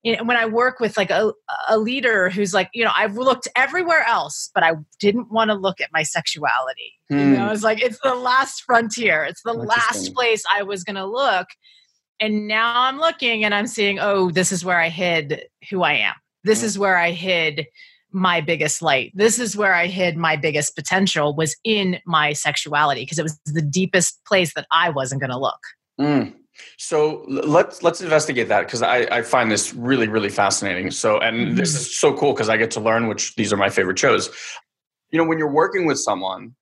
[0.04, 1.32] you know, when I work with like a,
[1.70, 5.56] a leader who's like, you know, I've looked everywhere else, but I didn't want to
[5.56, 6.94] look at my sexuality.
[7.10, 7.20] Hmm.
[7.20, 9.24] You know, it's like it's the last frontier.
[9.24, 11.48] It's the last place I was going to look.
[12.20, 15.94] And now I'm looking and I'm seeing, oh, this is where I hid who I
[15.94, 16.14] am.
[16.43, 16.65] This hmm.
[16.65, 17.67] is where I hid
[18.12, 19.12] my biggest light.
[19.15, 23.39] This is where I hid my biggest potential was in my sexuality because it was
[23.45, 25.60] the deepest place that I wasn't going to look.
[25.99, 26.34] Mm.
[26.77, 30.91] So let's let's investigate that because I, I find this really really fascinating.
[30.91, 31.56] So and mm-hmm.
[31.56, 34.30] this is so cool because I get to learn, which these are my favorite shows.
[35.12, 36.56] You know, when you're working with someone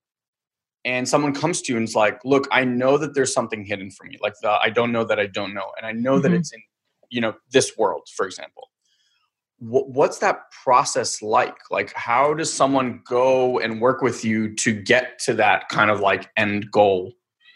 [0.84, 3.90] and someone comes to you and it's like, "Look, I know that there's something hidden
[3.90, 4.18] from me.
[4.22, 6.22] Like the I don't know that I don't know, and I know mm-hmm.
[6.22, 6.62] that it's in
[7.10, 8.69] you know this world, for example."
[9.60, 15.18] What's that process like like how does someone go and work with you to get
[15.18, 17.12] to that kind of like end goal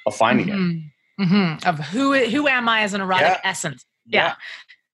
[0.07, 0.71] of finding mm-hmm.
[0.71, 0.83] it
[1.21, 1.69] mm-hmm.
[1.69, 3.41] of who who am I as an erotic yeah.
[3.45, 3.85] essence.
[4.07, 4.27] Yeah.
[4.27, 4.35] yeah.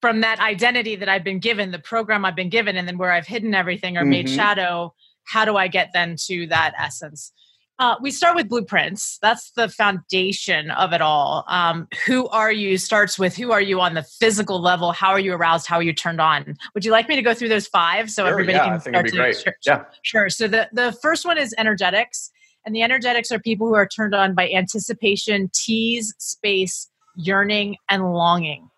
[0.00, 3.12] From that identity that I've been given, the program I've been given, and then where
[3.12, 4.10] I've hidden everything or mm-hmm.
[4.10, 4.94] made shadow,
[5.24, 7.32] how do I get then to that essence?
[7.80, 9.18] Uh, we start with blueprints.
[9.22, 11.44] That's the foundation of it all.
[11.48, 14.92] Um, who are you starts with who are you on the physical level?
[14.92, 15.66] How are you aroused?
[15.66, 16.56] How are you turned on?
[16.74, 18.78] Would you like me to go through those five so sure, everybody yeah, can I
[18.78, 19.36] think start it'd be to, great.
[19.36, 20.28] Sure, yeah, sure.
[20.28, 22.30] So the the first one is energetics.
[22.66, 28.12] And the energetics are people who are turned on by anticipation, tease, space, yearning, and
[28.12, 28.68] longing.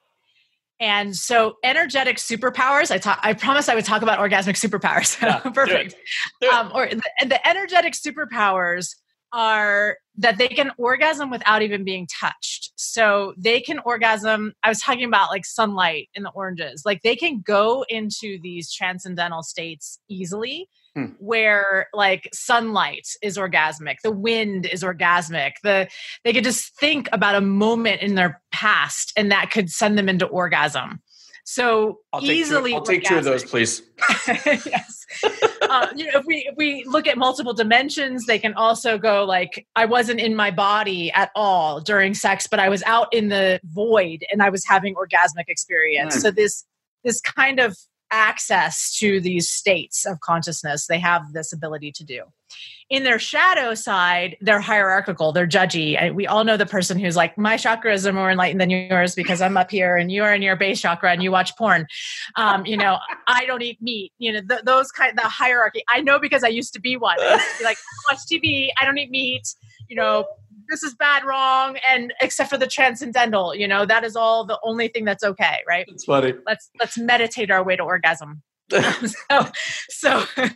[0.83, 2.91] And so, energetic superpowers.
[2.91, 3.21] I talk.
[3.23, 5.17] I promise I would talk about orgasmic superpowers.
[5.23, 5.93] Yeah, Perfect.
[5.93, 5.97] Do it.
[6.41, 6.53] Do it.
[6.53, 8.97] Um, or the, the energetic superpowers
[9.33, 12.73] are that they can orgasm without even being touched.
[12.75, 14.55] So they can orgasm.
[14.65, 16.83] I was talking about like sunlight in the oranges.
[16.85, 21.07] Like they can go into these transcendental states easily Hmm.
[21.21, 25.89] where like sunlight is orgasmic the wind is orgasmic the
[26.23, 30.09] they could just think about a moment in their past and that could send them
[30.09, 31.01] into orgasm.
[31.45, 33.83] So I'll easily two, i'll take two of those please.
[34.29, 35.07] Yes.
[35.63, 39.25] Uh, you know if we if we look at multiple dimensions they can also go
[39.25, 43.29] like i wasn't in my body at all during sex but i was out in
[43.29, 46.17] the void and i was having orgasmic experience.
[46.17, 46.21] Mm.
[46.21, 46.65] so this
[47.05, 47.77] this kind of
[48.13, 50.87] access to these states of consciousness.
[50.87, 52.23] They have this ability to do.
[52.91, 56.15] In their shadow side, they're hierarchical, they're judgy.
[56.15, 59.41] We all know the person who's like, my chakras are more enlightened than yours because
[59.41, 61.87] I'm up here and you're in your base chakra and you watch porn.
[62.37, 64.13] Um, you know, I don't eat meat.
[64.19, 65.83] You know, th- those kind the hierarchy.
[65.89, 67.19] I know because I used to be one.
[67.19, 69.55] I used to be like, I watch TV, I don't eat meat.
[69.89, 70.27] You know,
[70.69, 74.59] this is bad, wrong, and except for the transcendental, you know, that is all the
[74.63, 75.85] only thing that's okay, right?
[75.89, 76.35] It's funny.
[76.47, 78.43] Let's let's meditate our way to orgasm.
[78.71, 79.47] so,
[79.89, 80.25] so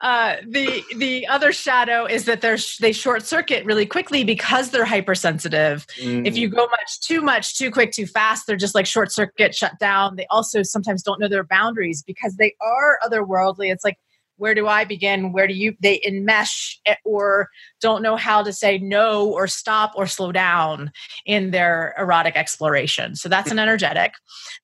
[0.00, 4.84] uh, the the other shadow is that they're they short circuit really quickly because they're
[4.84, 5.86] hypersensitive.
[6.00, 6.26] Mm.
[6.26, 9.54] If you go much too much, too quick, too fast, they're just like short circuit,
[9.54, 10.16] shut down.
[10.16, 13.72] They also sometimes don't know their boundaries because they are otherworldly.
[13.72, 13.96] It's like
[14.42, 15.30] where do I begin?
[15.30, 17.48] Where do you, they enmesh eh, or
[17.80, 20.90] don't know how to say no or stop or slow down
[21.24, 23.14] in their erotic exploration.
[23.14, 24.14] So that's an energetic.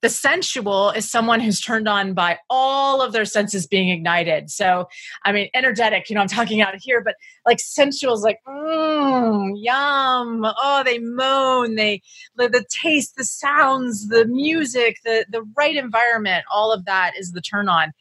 [0.02, 4.50] The sensual is someone who's turned on by all of their senses being ignited.
[4.50, 4.88] So,
[5.24, 7.14] I mean, energetic, you know, I'm talking out here, but
[7.46, 10.44] like sensual is like, mmm, yum.
[10.44, 12.02] Oh, they moan, they,
[12.34, 17.30] the, the taste, the sounds, the music, the, the right environment, all of that is
[17.30, 17.92] the turn on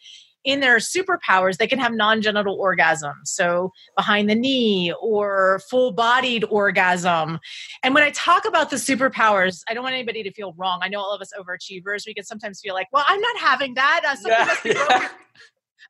[0.48, 3.14] in their superpowers, they can have non genital orgasm.
[3.26, 7.40] So behind the knee or full bodied orgasm.
[7.84, 10.80] And when I talk about the superpowers, I don't want anybody to feel wrong.
[10.82, 13.74] I know all of us overachievers, we can sometimes feel like, well, I'm not having
[13.74, 14.02] that.
[14.08, 15.10] Uh, yeah, must be broken.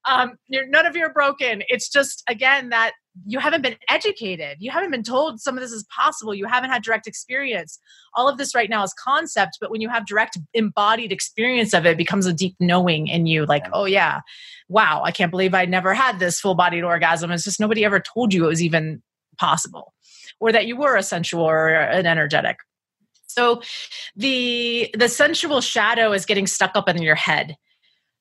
[0.08, 1.64] Um, none of you are broken.
[1.68, 2.94] It's just, again, that
[3.26, 4.58] you haven't been educated.
[4.60, 6.36] You haven't been told some of this is possible.
[6.36, 7.80] You haven't had direct experience.
[8.14, 11.86] All of this right now is concept but when you have direct embodied experience of
[11.86, 14.22] it, it becomes a deep knowing in you like oh yeah
[14.68, 17.32] wow i can't believe i never had this full bodied orgasm.
[17.32, 19.02] It's just nobody ever told you it was even
[19.40, 19.94] possible
[20.40, 22.58] or that you were a sensual or an energetic.
[23.28, 23.62] So
[24.16, 27.56] the the sensual shadow is getting stuck up in your head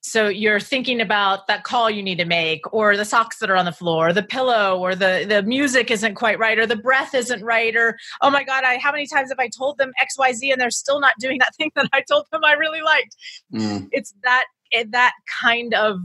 [0.06, 3.56] so you're thinking about that call you need to make or the socks that are
[3.56, 7.12] on the floor, the pillow or the the music isn't quite right or the breath
[7.12, 10.52] isn't right or oh my god, I how many times have I told them XYZ
[10.52, 13.16] and they're still not doing that thing that I told them I really liked.
[13.52, 13.88] Mm.
[13.90, 14.44] It's that
[14.90, 15.98] that kind of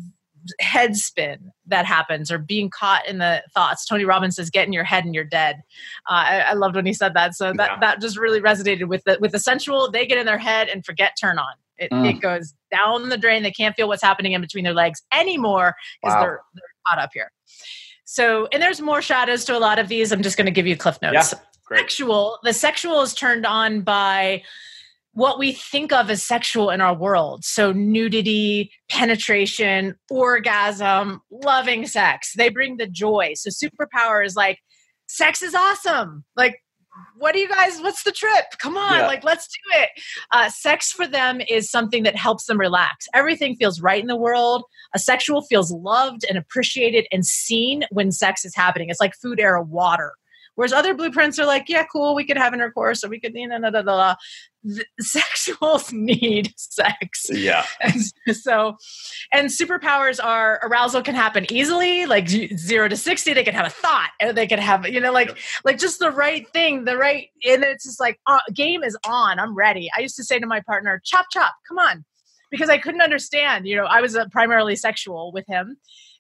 [0.60, 3.86] head spin that happens or being caught in the thoughts.
[3.86, 5.58] Tony Robbins says, "Get in your head and you're dead."
[6.10, 7.36] Uh, I, I, loved when he said that.
[7.36, 7.80] So that yeah.
[7.80, 9.92] that just really resonated with the with the sensual.
[9.92, 11.54] They get in their head and forget turn on.
[11.82, 12.08] It, mm.
[12.08, 13.42] it goes down the drain.
[13.42, 16.22] They can't feel what's happening in between their legs anymore because wow.
[16.22, 17.32] they're, they're caught up here.
[18.06, 20.12] So, and there's more shadows to a lot of these.
[20.12, 21.34] I'm just going to give you cliff notes.
[21.34, 24.44] Yeah, sexual, the sexual is turned on by
[25.14, 27.44] what we think of as sexual in our world.
[27.44, 32.34] So, nudity, penetration, orgasm, loving sex.
[32.36, 33.32] They bring the joy.
[33.36, 34.60] So, superpower is like,
[35.08, 36.24] sex is awesome.
[36.36, 36.62] Like,
[37.18, 38.46] what do you guys what's the trip?
[38.60, 39.08] Come on yeah.
[39.08, 39.90] like let's do it.
[40.32, 43.08] Uh, sex for them is something that helps them relax.
[43.14, 44.64] Everything feels right in the world.
[44.94, 48.90] A sexual feels loved and appreciated and seen when sex is happening.
[48.90, 50.14] It's like food air water
[50.56, 53.48] Whereas other blueprints are like, yeah, cool, we could have intercourse or we could, you
[53.48, 54.16] know, da, da, da,
[54.64, 57.28] the sexuals need sex.
[57.30, 57.66] Yeah.
[57.82, 58.78] And so,
[59.34, 63.34] and superpowers are arousal can happen easily, like zero to 60.
[63.34, 66.12] They could have a thought or they could have, you know, like, like just the
[66.12, 69.40] right thing, the right, and it's just like, uh, game is on.
[69.40, 69.90] I'm ready.
[69.98, 72.06] I used to say to my partner, chop, chop, come on.
[72.50, 75.78] Because I couldn't understand, you know, I was primarily sexual with him.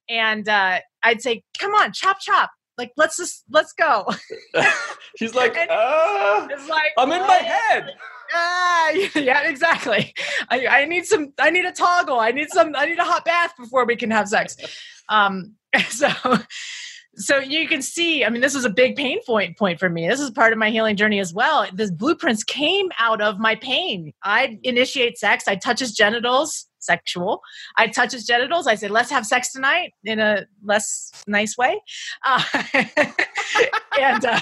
[0.09, 4.07] And uh, I'd say, come on, chop, chop like let's just let's go.
[5.17, 7.91] She's like uh, it's like i'm in my head.
[8.33, 10.13] Ah, yeah exactly.
[10.49, 12.19] I, I need some i need a toggle.
[12.19, 14.57] I need some i need a hot bath before we can have sex.
[15.09, 15.55] Um
[15.89, 16.09] so
[17.15, 20.07] so you can see i mean this is a big pain point point for me
[20.07, 23.55] this is part of my healing journey as well this blueprints came out of my
[23.55, 27.41] pain i initiate sex i touch his genitals sexual.
[27.77, 28.67] I touch his genitals.
[28.67, 31.79] I say, let's have sex tonight in a less nice way.
[32.25, 32.43] Uh,
[33.99, 34.39] and uh,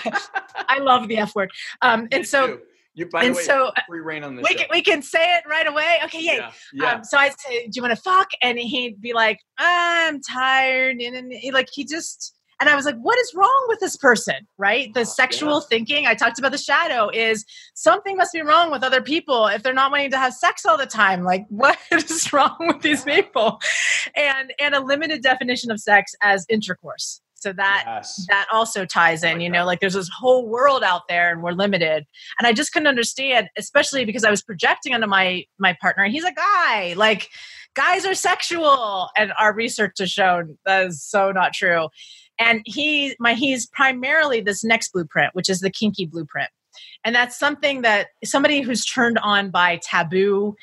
[0.56, 1.52] I love the F word.
[1.82, 2.60] Um, and so,
[2.94, 4.46] you, by and the way, so free reign on this.
[4.48, 5.98] We can, we can say it right away.
[6.06, 6.38] Okay, yay.
[6.38, 6.94] Yeah, yeah.
[6.94, 8.30] Um, so I'd say, do you want to fuck?
[8.42, 11.00] And he'd be like, I'm tired.
[11.00, 13.96] And, and he, like, he just, and I was like, what is wrong with this
[13.96, 14.48] person?
[14.58, 14.94] Right?
[14.94, 15.68] The uh, sexual yeah.
[15.70, 19.64] thinking, I talked about the shadow, is something must be wrong with other people if
[19.64, 21.24] they're not wanting to have sex all the time.
[21.24, 23.60] Like, what is wrong with these people?
[24.16, 27.22] And and a limited definition of sex as intercourse.
[27.36, 28.26] So that yes.
[28.28, 29.66] that also ties in, like you know, that.
[29.66, 32.06] like there's this whole world out there and we're limited.
[32.38, 36.06] And I just couldn't understand, especially because I was projecting onto my my partner.
[36.08, 36.96] He's a guy.
[36.98, 37.30] Like
[37.76, 39.08] guys are sexual.
[39.16, 41.88] And our research has shown that is so not true
[42.40, 46.50] and he my he's primarily this next blueprint which is the kinky blueprint.
[47.04, 50.56] And that's something that somebody who's turned on by taboo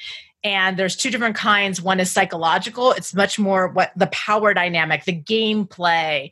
[0.44, 1.82] and there's two different kinds.
[1.82, 2.92] One is psychological.
[2.92, 6.30] It's much more what the power dynamic the gameplay.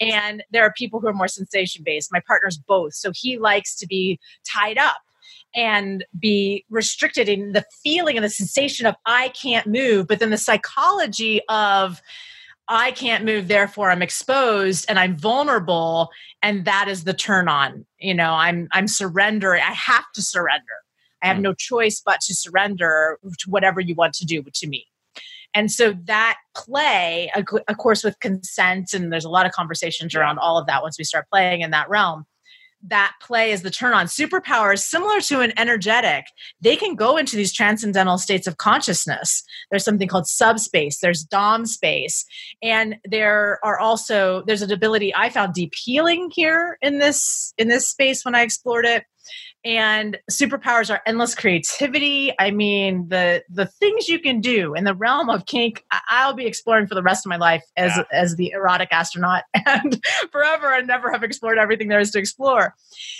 [0.00, 2.92] And there are people who are more sensation based my partner's both.
[2.92, 4.98] So he likes to be tied up
[5.54, 10.08] and be restricted in the feeling and the sensation of i can't move.
[10.08, 12.02] But then the psychology of
[12.68, 16.10] I can't move, therefore I'm exposed and I'm vulnerable.
[16.42, 17.84] And that is the turn on.
[17.98, 19.62] You know, I'm I'm surrendering.
[19.62, 20.64] I have to surrender.
[21.22, 21.42] I have mm.
[21.42, 24.86] no choice but to surrender to whatever you want to do to me.
[25.54, 30.38] And so that play, of course, with consent, and there's a lot of conversations around
[30.38, 32.26] all of that once we start playing in that realm
[32.88, 34.06] that play is the turn on.
[34.06, 36.26] Superpowers similar to an energetic
[36.60, 39.42] they can go into these transcendental states of consciousness.
[39.70, 42.24] There's something called subspace there's dom space
[42.62, 47.68] and there are also there's an ability i found deep healing here in this in
[47.68, 49.04] this space when i explored it
[49.64, 52.32] and superpowers are endless creativity.
[52.38, 56.46] I mean the the things you can do in the realm of kink i'll be
[56.46, 58.04] exploring for the rest of my life as yeah.
[58.12, 60.00] as the erotic astronaut and
[60.30, 62.74] forever and never have explored everything there is to explore.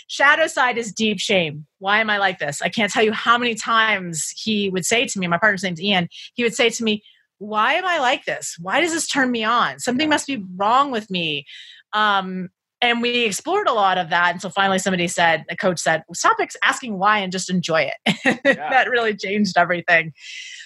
[0.09, 1.67] Shadow side is deep shame.
[1.79, 2.61] Why am i like this?
[2.61, 5.83] I can't tell you how many times he would say to me my partner's name's
[5.83, 7.03] ian he would say to me
[7.39, 8.57] why am i like this?
[8.61, 9.79] Why does this turn me on?
[9.79, 11.47] Something must be wrong with me.
[11.93, 15.79] Um, and we explored a lot of that And so finally somebody said the coach
[15.79, 18.71] said stop asking why and just enjoy it yeah.
[18.71, 20.13] that really changed everything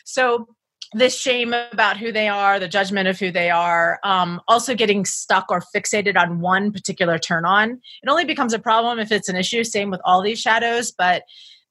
[0.05, 0.49] so
[0.95, 5.05] this shame about who they are, the judgment of who they are, um, also getting
[5.05, 7.73] stuck or fixated on one particular turn on.
[8.03, 9.65] It only becomes a problem if it's an issue.
[9.65, 11.25] Same with all these shadows, but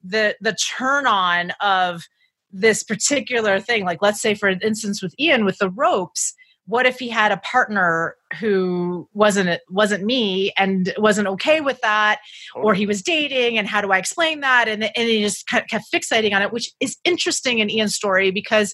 [0.03, 2.03] the the turn on of
[2.51, 6.33] this particular thing, like let's say for instance with Ian with the ropes,
[6.67, 12.19] what if he had a partner who wasn't wasn't me and wasn't okay with that
[12.55, 15.69] or he was dating and how do i explain that and, and he just kept,
[15.69, 18.73] kept fixating on it which is interesting in ian's story because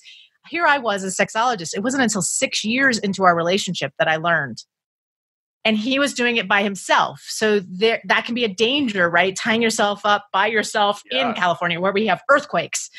[0.50, 1.76] here I was a sexologist.
[1.76, 4.64] It wasn't until six years into our relationship that I learned.
[5.66, 7.24] And he was doing it by himself.
[7.28, 9.36] So there, that can be a danger, right?
[9.36, 11.30] Tying yourself up by yourself yeah.
[11.30, 12.90] in California where we have earthquakes.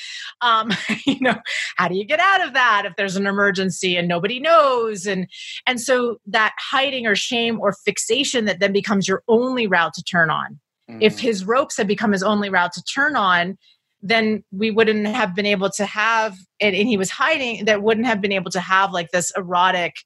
[0.41, 0.71] Um,
[1.07, 1.37] you know,
[1.77, 5.07] how do you get out of that if there's an emergency and nobody knows?
[5.07, 5.27] And
[5.67, 10.03] and so that hiding or shame or fixation that then becomes your only route to
[10.03, 10.59] turn on.
[10.91, 10.99] Mm.
[11.03, 13.59] If his ropes had become his only route to turn on,
[14.05, 18.07] then we wouldn't have been able to have and, and he was hiding that wouldn't
[18.07, 19.97] have been able to have like this erotic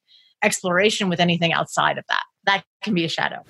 [0.43, 3.45] exploration with anything outside of that that can be a shadow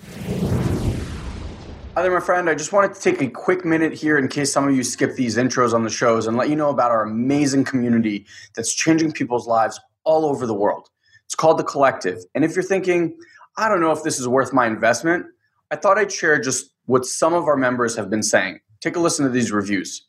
[1.99, 2.49] Hi there, my friend.
[2.49, 5.17] I just wanted to take a quick minute here in case some of you skip
[5.17, 8.25] these intros on the shows and let you know about our amazing community
[8.55, 10.91] that's changing people's lives all over the world.
[11.25, 12.19] It's called The Collective.
[12.37, 13.19] And if you're thinking,
[13.57, 15.27] I don't know if this is worth my investment,
[15.73, 18.61] I thought I'd share just what some of our members have been saying.
[18.81, 20.07] Take a listen to these reviews.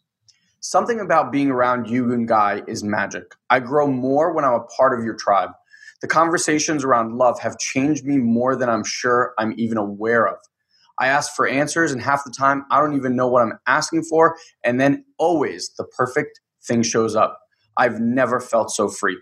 [0.60, 3.34] Something about being around you and Guy is magic.
[3.50, 5.50] I grow more when I'm a part of your tribe.
[6.02, 10.38] The conversations around love have changed me more than I'm sure I'm even aware of.
[11.00, 14.04] I ask for answers, and half the time I don't even know what I'm asking
[14.04, 17.40] for, and then always the perfect thing shows up.
[17.78, 19.18] I've never felt so free.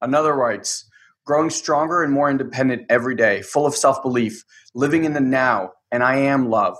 [0.00, 0.88] Another writes,
[1.26, 4.42] growing stronger and more independent every day, full of self belief,
[4.74, 6.76] living in the now, and I am love.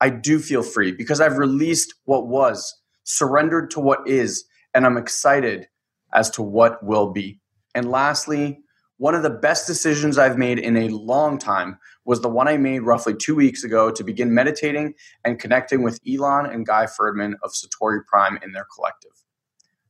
[0.00, 2.74] I do feel free because I've released what was
[3.04, 5.68] surrendered to what is, and I'm excited
[6.12, 7.40] as to what will be.
[7.74, 8.60] And lastly,
[8.98, 12.56] one of the best decisions I've made in a long time was the one I
[12.56, 14.94] made roughly two weeks ago to begin meditating
[15.24, 19.12] and connecting with Eileen and Guy Ferdman of Satori Prime in their collective.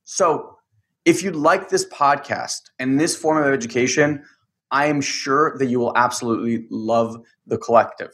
[0.05, 0.57] So,
[1.05, 4.25] if you like this podcast and this form of education,
[4.73, 8.11] I am sure that you will absolutely love the collective.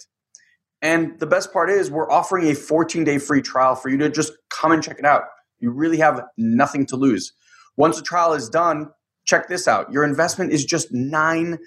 [0.82, 4.10] And the best part is, we're offering a 14 day free trial for you to
[4.10, 5.22] just come and check it out.
[5.60, 7.32] You really have nothing to lose.
[7.76, 8.90] Once the trial is done,
[9.24, 9.92] check this out.
[9.92, 11.58] Your investment is just $9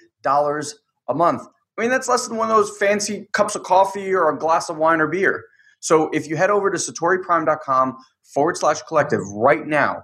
[1.08, 1.41] a month.
[1.78, 4.70] I mean, that's less than one of those fancy cups of coffee or a glass
[4.70, 5.43] of wine or beer.
[5.80, 10.03] So if you head over to satoriprime.com forward slash collective right now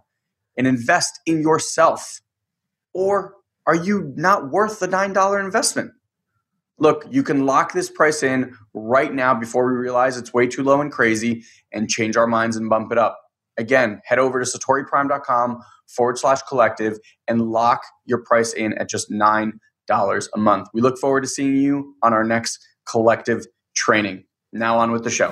[0.58, 2.20] and invest in yourself,
[2.94, 3.36] or
[3.66, 5.92] are you not worth the $9 investment?
[6.82, 10.64] look, you can lock this price in right now before we realize it's way too
[10.64, 13.21] low and crazy and change our minds and bump it up.
[13.62, 16.98] Again, head over to satoriprime.com forward slash collective
[17.28, 19.52] and lock your price in at just $9
[20.34, 20.68] a month.
[20.74, 22.58] We look forward to seeing you on our next
[22.90, 23.46] collective
[23.76, 24.24] training.
[24.52, 25.32] Now on with the show.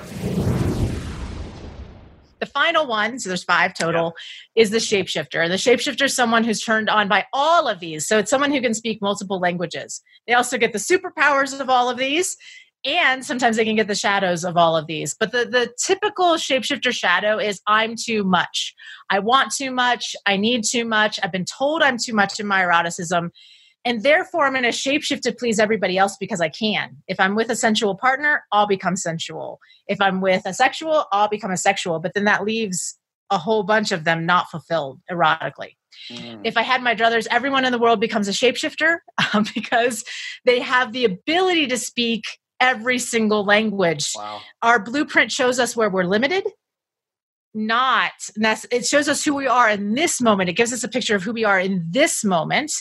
[2.38, 4.14] The final one, so there's five total,
[4.54, 4.62] yeah.
[4.62, 5.42] is the shapeshifter.
[5.42, 8.06] And the shapeshifter is someone who's turned on by all of these.
[8.06, 10.02] So it's someone who can speak multiple languages.
[10.28, 12.36] They also get the superpowers of all of these.
[12.84, 15.14] And sometimes they can get the shadows of all of these.
[15.14, 18.74] But the, the typical shapeshifter shadow is I'm too much.
[19.10, 20.16] I want too much.
[20.24, 21.20] I need too much.
[21.22, 23.32] I've been told I'm too much in my eroticism
[23.84, 27.34] and therefore i'm going to shapeshift to please everybody else because i can if i'm
[27.34, 29.58] with a sensual partner i'll become sensual
[29.88, 32.98] if i'm with a sexual i'll become a sexual but then that leaves
[33.30, 35.76] a whole bunch of them not fulfilled erotically
[36.10, 36.40] mm.
[36.44, 38.98] if i had my druthers everyone in the world becomes a shapeshifter
[39.34, 40.04] um, because
[40.44, 42.24] they have the ability to speak
[42.60, 44.12] every single language.
[44.14, 44.40] Wow.
[44.62, 46.46] our blueprint shows us where we're limited
[47.52, 50.48] not that's it shows us who we are in this moment.
[50.48, 52.72] It gives us a picture of who we are in this moment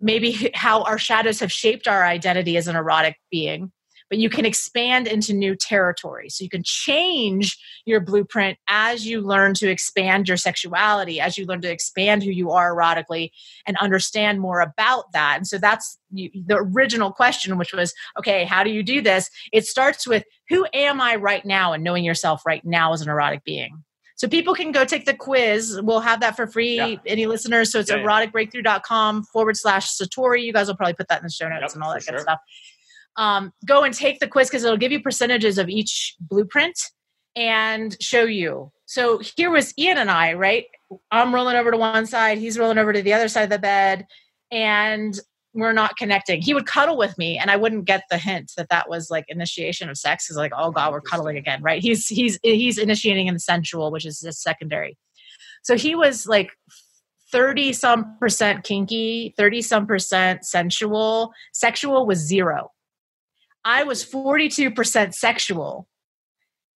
[0.00, 3.72] maybe how our shadows have shaped our identity as an erotic being
[4.08, 6.28] but you can expand into new territory.
[6.28, 11.46] So you can change your blueprint as you learn to expand your sexuality, as you
[11.46, 13.30] learn to expand who you are erotically
[13.66, 15.36] and understand more about that.
[15.36, 19.30] And so that's the original question, which was okay, how do you do this?
[19.52, 23.08] It starts with who am I right now and knowing yourself right now as an
[23.08, 23.84] erotic being.
[24.16, 25.80] So people can go take the quiz.
[25.80, 26.76] We'll have that for free.
[26.76, 26.96] Yeah.
[27.06, 27.70] Any listeners.
[27.70, 30.42] So it's yeah, eroticbreakthrough.com forward slash Satori.
[30.42, 32.14] You guys will probably put that in the show notes yep, and all that good
[32.14, 32.18] sure.
[32.18, 32.40] stuff.
[33.18, 36.78] Um, go and take the quiz because it'll give you percentages of each blueprint
[37.36, 38.72] and show you.
[38.86, 40.64] So here was Ian and I, right?
[41.10, 43.58] I'm rolling over to one side, he's rolling over to the other side of the
[43.58, 44.06] bed.
[44.50, 45.18] And
[45.54, 46.40] we're not connecting.
[46.40, 49.24] He would cuddle with me, and I wouldn't get the hint that that was like
[49.28, 50.30] initiation of sex.
[50.30, 51.82] Is like, oh god, we're cuddling again, right?
[51.82, 54.96] He's he's he's initiating in the sensual, which is just secondary.
[55.62, 56.50] So he was like
[57.32, 61.32] 30 some percent kinky, 30 some percent sensual.
[61.52, 62.70] Sexual was zero.
[63.68, 65.86] I was 42% sexual.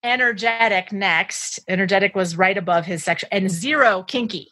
[0.03, 1.59] Energetic next.
[1.67, 4.51] Energetic was right above his sexual and zero kinky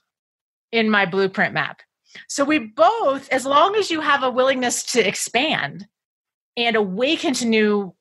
[0.71, 1.81] in my blueprint map.
[2.27, 5.85] So we both, as long as you have a willingness to expand
[6.57, 7.93] and awaken to new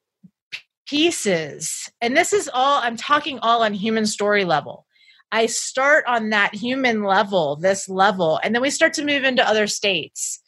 [0.86, 4.86] pieces, and this is all, I'm talking all on human story level.
[5.30, 9.46] I start on that human level, this level, and then we start to move into
[9.46, 10.40] other states.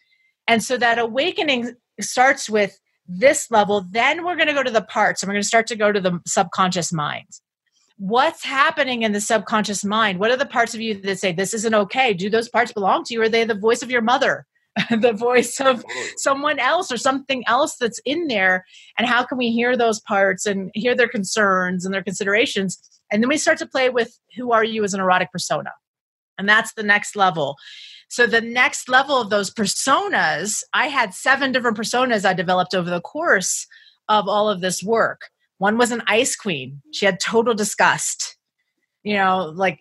[0.48, 3.86] And so that awakening starts with this level.
[3.90, 5.92] Then we're going to go to the parts and we're going to start to go
[5.92, 7.26] to the subconscious mind.
[7.98, 10.18] What's happening in the subconscious mind?
[10.18, 12.14] What are the parts of you that say, this isn't okay?
[12.14, 13.22] Do those parts belong to you?
[13.22, 14.46] Are they the voice of your mother?
[14.90, 15.84] the voice of
[16.16, 18.64] someone else or something else that's in there
[18.96, 22.82] and how can we hear those parts and hear their concerns and their considerations
[23.12, 25.70] and then we start to play with who are you as an erotic persona.
[26.38, 27.56] And that's the next level.
[28.08, 32.90] So the next level of those personas, I had seven different personas I developed over
[32.90, 33.66] the course
[34.08, 35.30] of all of this work.
[35.58, 36.82] One was an ice queen.
[36.92, 38.36] She had total disgust.
[39.02, 39.80] You know, like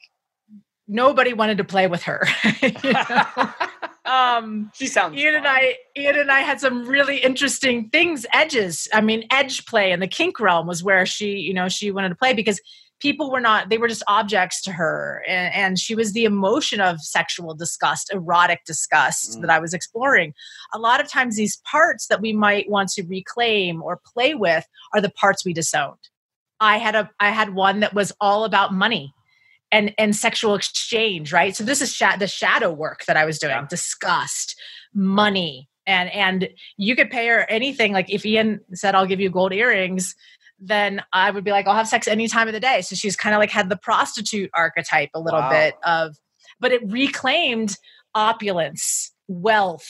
[0.88, 2.28] nobody wanted to play with her.
[4.06, 5.18] um, she sounds.
[5.18, 5.38] Ian fun.
[5.38, 8.88] and I, Ian and I had some really interesting things, edges.
[8.94, 12.10] I mean, edge play in the kink realm was where she, you know, she wanted
[12.10, 12.62] to play because
[13.02, 16.80] people were not they were just objects to her and, and she was the emotion
[16.80, 19.42] of sexual disgust erotic disgust mm.
[19.42, 20.34] that i was exploring
[20.74, 24.66] a lot of times these parts that we might want to reclaim or play with
[24.94, 25.98] are the parts we disowned
[26.60, 29.14] i had a i had one that was all about money
[29.72, 33.40] and and sexual exchange right so this is sh- the shadow work that i was
[33.40, 33.68] doing yeah.
[33.70, 34.60] disgust
[34.94, 39.30] money and and you could pay her anything like if ian said i'll give you
[39.30, 40.16] gold earrings
[40.62, 42.82] then I would be like, I'll have sex any time of the day.
[42.82, 45.50] So she's kind of like had the prostitute archetype a little wow.
[45.50, 46.16] bit of,
[46.60, 47.76] but it reclaimed
[48.14, 49.90] opulence, wealth,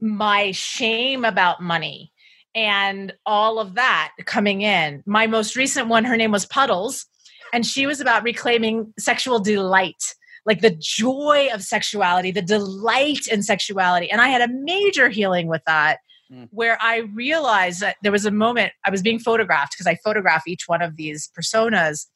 [0.00, 2.12] my shame about money,
[2.54, 5.02] and all of that coming in.
[5.06, 7.06] My most recent one, her name was Puddles,
[7.52, 10.02] and she was about reclaiming sexual delight.
[10.44, 14.10] Like the joy of sexuality, the delight in sexuality.
[14.10, 15.98] And I had a major healing with that
[16.32, 16.48] mm.
[16.50, 20.44] where I realized that there was a moment I was being photographed because I photograph
[20.46, 22.06] each one of these personas.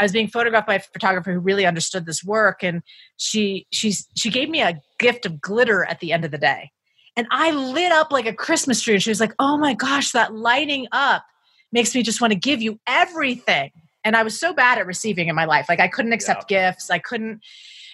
[0.00, 2.82] I was being photographed by a photographer who really understood this work, and
[3.16, 6.70] she she's she gave me a gift of glitter at the end of the day,
[7.16, 8.94] and I lit up like a Christmas tree.
[8.94, 11.24] And she was like, "Oh my gosh, that lighting up
[11.72, 13.70] makes me just want to give you everything."
[14.04, 16.70] And I was so bad at receiving in my life, like I couldn't accept yeah.
[16.70, 17.40] gifts, I couldn't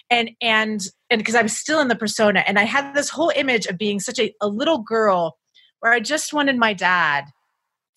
[0.09, 3.31] and and and because I was still in the persona, and I had this whole
[3.35, 5.37] image of being such a, a little girl
[5.85, 7.25] where I just wanted my dad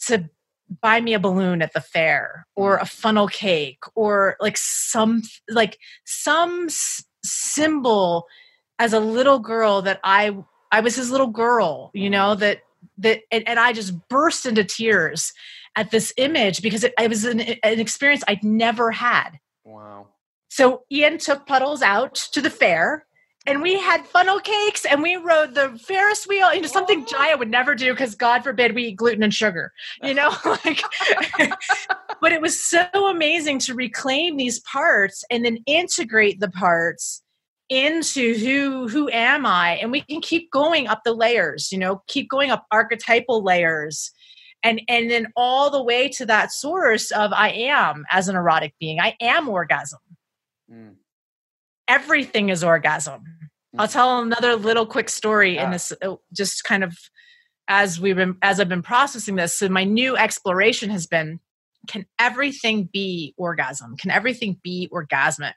[0.09, 0.28] to
[0.82, 2.82] buy me a balloon at the fair or mm.
[2.82, 8.26] a funnel cake or like some like some s- symbol
[8.78, 10.36] as a little girl that I
[10.70, 12.41] I was his little girl, you know, mm.
[12.41, 12.59] that
[12.99, 15.32] that and, and I just burst into tears
[15.74, 19.39] at this image because it, it was an, an experience I'd never had.
[19.64, 20.09] Wow.
[20.51, 23.07] So Ian took Puddles out to the fair
[23.49, 27.12] and we had funnel cakes and we rode the Ferris wheel, you know, something oh.
[27.12, 29.72] Jaiya would never do because God forbid we eat gluten and sugar,
[30.03, 30.82] you know, like,
[32.20, 37.22] but it was so amazing to reclaim these parts and then integrate the parts
[37.70, 42.03] into who who am I and we can keep going up the layers, you know,
[42.07, 44.11] keep going up archetypal layers
[44.62, 48.74] and and then all the way to that source of I am as an erotic
[48.78, 49.01] being.
[49.01, 50.01] I am orgasm.
[50.70, 50.94] Mm
[51.88, 53.24] everything is orgasm.
[53.76, 53.92] I'll mm-hmm.
[53.92, 55.64] tell another little quick story yeah.
[55.64, 56.96] in this, uh, just kind of
[57.68, 59.58] as we've been, as I've been processing this.
[59.58, 61.40] So my new exploration has been:
[61.86, 63.96] Can everything be orgasm?
[63.96, 65.54] Can everything be orgasmic?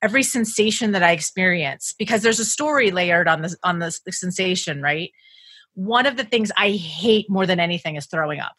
[0.00, 4.12] Every sensation that I experience, because there's a story layered on this on this the
[4.12, 5.10] sensation, right?
[5.74, 8.54] One of the things I hate more than anything is throwing up.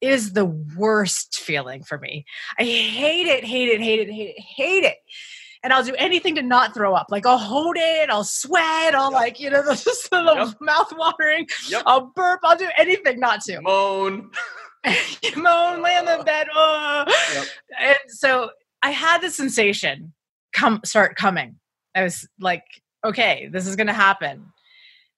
[0.00, 2.24] It is the worst feeling for me.
[2.58, 4.96] I hate it, hate it, hate it, hate it, hate it
[5.64, 7.06] and I'll do anything to not throw up.
[7.10, 9.20] Like I'll hold it, I'll sweat, I'll yep.
[9.20, 10.56] like, you know, a little yep.
[10.60, 11.48] mouth watering.
[11.68, 11.82] Yep.
[11.86, 13.60] I'll burp, I'll do anything not to.
[13.62, 14.30] Moan.
[15.36, 16.46] Moan, lay on the bed.
[16.54, 17.06] Oh.
[17.80, 18.50] And so
[18.82, 20.12] I had the sensation
[20.52, 21.56] come start coming.
[21.94, 22.64] I was like,
[23.02, 24.52] okay, this is gonna happen.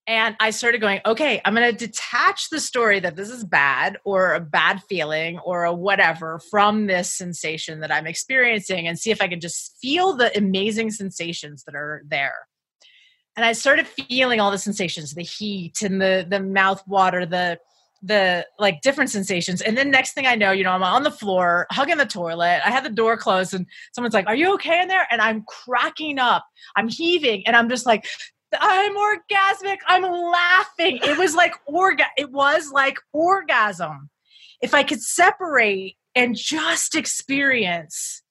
[0.09, 3.99] And I started going, okay, I'm going to detach the story that this is bad
[4.05, 9.11] or a bad feeling or a whatever from this sensation that I'm experiencing and see
[9.11, 12.47] if I can just feel the amazing sensations that are there.
[13.37, 17.59] And I started feeling all the sensations, the heat and the the mouth water, the
[18.03, 19.61] the like different sensations.
[19.61, 22.61] And then next thing I know, you know, I'm on the floor, hugging the toilet.
[22.65, 25.07] I had the door closed, and someone's like, Are you okay in there?
[25.11, 26.47] And I'm cracking up.
[26.77, 28.07] I'm heaving, and I'm just like,
[28.59, 29.79] I'm orgasmic.
[29.87, 30.99] I'm laughing.
[31.03, 34.11] It was like orga it was like orgasm.
[34.63, 38.23] If I could separate and just experience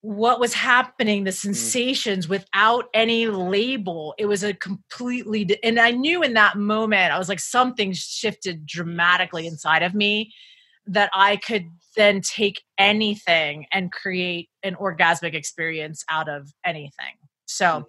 [0.00, 1.34] what was happening the mm.
[1.34, 2.30] sensations mm.
[2.30, 7.28] without any label it was a completely and i knew in that moment i was
[7.28, 10.32] like something shifted dramatically inside of me
[10.86, 11.66] that i could
[11.96, 17.16] then take anything and create an orgasmic experience out of anything
[17.46, 17.84] so mm.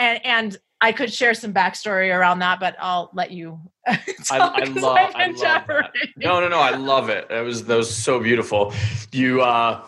[0.00, 3.60] And and I could share some backstory around that, but I'll let you.
[3.86, 4.96] I, I, love.
[5.14, 5.90] I love that.
[6.16, 6.58] No, no, no.
[6.58, 7.26] I love it.
[7.30, 8.72] It was that was so beautiful.
[9.12, 9.84] You uh,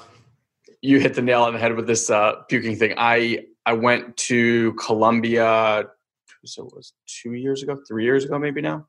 [0.82, 2.94] you hit the nail on the head with this uh, puking thing.
[2.98, 5.86] I I went to Colombia.
[6.44, 8.88] So it was two years ago, three years ago, maybe now.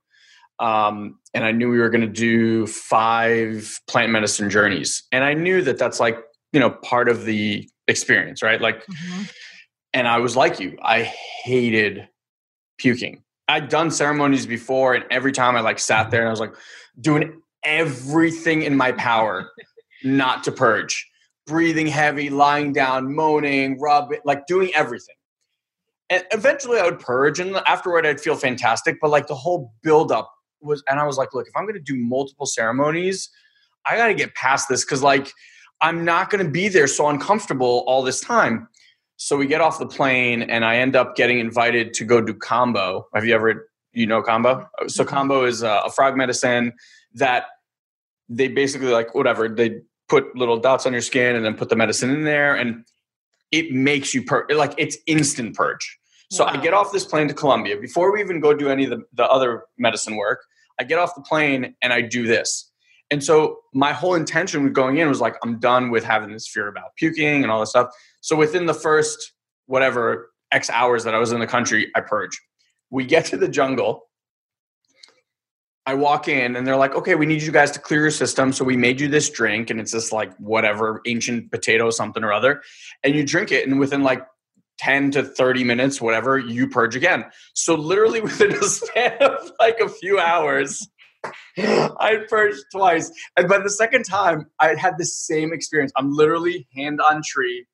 [0.59, 5.33] Um, and I knew we were going to do five plant medicine journeys, and I
[5.35, 6.17] knew that that's like
[6.51, 8.59] you know part of the experience, right?
[8.59, 9.23] Like, mm-hmm.
[9.93, 12.07] And I was like you, I hated
[12.77, 13.23] puking.
[13.47, 16.55] I'd done ceremonies before, and every time I like sat there and I was like
[16.99, 19.51] doing everything in my power
[20.03, 21.07] not to purge
[21.45, 25.15] breathing heavy, lying down, moaning, rubbing, like doing everything.
[26.09, 28.97] And eventually I would purge and afterward I'd feel fantastic.
[29.01, 30.31] But like the whole buildup
[30.61, 33.29] was, and I was like, look, if I'm going to do multiple ceremonies,
[33.85, 35.31] I got to get past this because like
[35.81, 38.67] I'm not going to be there so uncomfortable all this time.
[39.23, 42.33] So we get off the plane and I end up getting invited to go do
[42.33, 43.05] Kambo.
[43.13, 44.67] Have you ever, you know, Kambo?
[44.87, 45.45] So mm-hmm.
[45.45, 46.73] is a, a frog medicine
[47.13, 47.45] that
[48.27, 51.75] they basically like whatever they put little dots on your skin and then put the
[51.77, 52.83] medicine in there and
[53.53, 55.97] it makes you purge like it's instant purge
[56.31, 56.51] so wow.
[56.51, 59.01] i get off this plane to colombia before we even go do any of the,
[59.13, 60.39] the other medicine work
[60.79, 62.71] i get off the plane and i do this
[63.13, 66.47] and so my whole intention with going in was like i'm done with having this
[66.47, 67.87] fear about puking and all this stuff
[68.21, 69.33] so within the first
[69.67, 72.41] whatever x hours that i was in the country i purge
[72.89, 74.07] we get to the jungle
[75.85, 78.53] I walk in and they're like, okay, we need you guys to clear your system.
[78.53, 82.31] So we made you this drink and it's this like whatever ancient potato something or
[82.31, 82.61] other.
[83.03, 84.25] And you drink it and within like
[84.79, 87.25] 10 to 30 minutes, whatever, you purge again.
[87.53, 90.87] So literally within a span of like a few hours,
[91.57, 93.11] I purged twice.
[93.37, 95.91] And by the second time, I had the same experience.
[95.95, 97.65] I'm literally hand on tree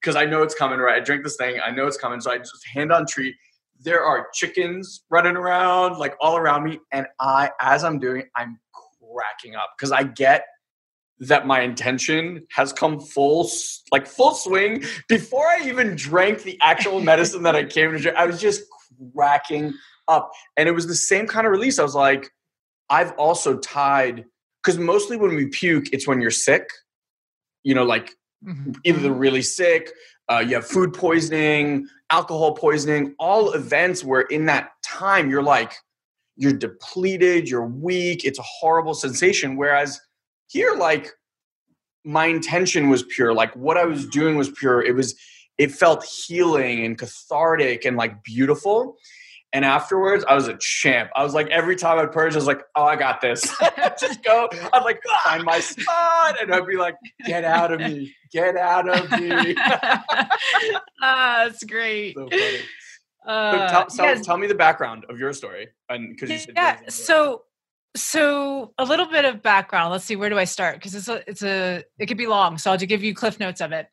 [0.00, 1.00] because I know it's coming, right?
[1.00, 2.20] I drink this thing, I know it's coming.
[2.20, 3.34] So I just hand on tree
[3.80, 8.28] there are chickens running around like all around me and i as i'm doing it,
[8.34, 8.58] i'm
[9.00, 10.44] cracking up because i get
[11.20, 13.48] that my intention has come full
[13.90, 18.16] like full swing before i even drank the actual medicine that i came to drink
[18.16, 18.62] i was just
[19.14, 19.72] cracking
[20.08, 22.30] up and it was the same kind of release i was like
[22.90, 24.24] i've also tied
[24.62, 26.68] because mostly when we puke it's when you're sick
[27.62, 28.14] you know like
[28.44, 28.72] mm-hmm.
[28.84, 29.92] either really sick
[30.30, 35.74] uh, you have food poisoning, alcohol poisoning, all events where in that time you're like,
[36.36, 39.56] you're depleted, you're weak, it's a horrible sensation.
[39.56, 40.00] Whereas
[40.48, 41.10] here, like,
[42.04, 43.32] my intention was pure.
[43.32, 44.82] Like, what I was doing was pure.
[44.82, 45.14] It was,
[45.56, 48.96] it felt healing and cathartic and like beautiful.
[49.52, 51.10] And afterwards, I was a champ.
[51.16, 53.42] I was like, every time I'd purge, I was like, oh, I got this.
[54.00, 54.48] Just go.
[54.72, 56.36] I'd like find my spot.
[56.40, 58.14] And I'd be like, get out of me.
[58.30, 59.54] Get out of me.
[61.02, 62.14] ah, that's great.
[62.14, 62.58] So funny.
[63.26, 64.24] Uh, tell, tell, yes.
[64.24, 65.68] tell, me the background of your story.
[65.88, 67.42] And because you said yeah, so
[67.96, 69.92] so a little bit of background.
[69.92, 70.76] Let's see, where do I start?
[70.76, 73.40] Because it's a it's a it could be long, so I'll just give you cliff
[73.40, 73.88] notes of it.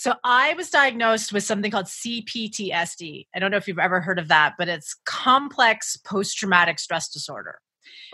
[0.00, 3.26] So I was diagnosed with something called CPTSD.
[3.34, 7.10] I don't know if you've ever heard of that, but it's complex post traumatic stress
[7.10, 7.58] disorder.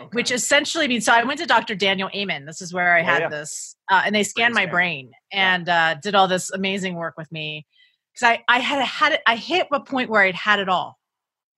[0.01, 0.09] Okay.
[0.11, 1.13] Which essentially means so.
[1.13, 1.75] I went to Dr.
[1.75, 2.45] Daniel Amen.
[2.45, 3.29] This is where I oh, had yeah.
[3.29, 5.91] this, uh, and they scanned brain my brain and yeah.
[5.91, 7.65] uh, did all this amazing work with me.
[8.13, 10.99] Because I, I had had it, I hit a point where I'd had it all.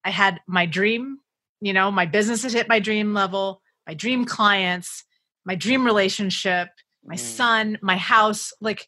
[0.06, 1.18] I had my dream,
[1.60, 5.06] you know, my business had hit my dream level, my dream clients,
[5.44, 6.70] my dream relationship,
[7.04, 7.20] my mm.
[7.20, 8.54] son, my house.
[8.62, 8.88] Like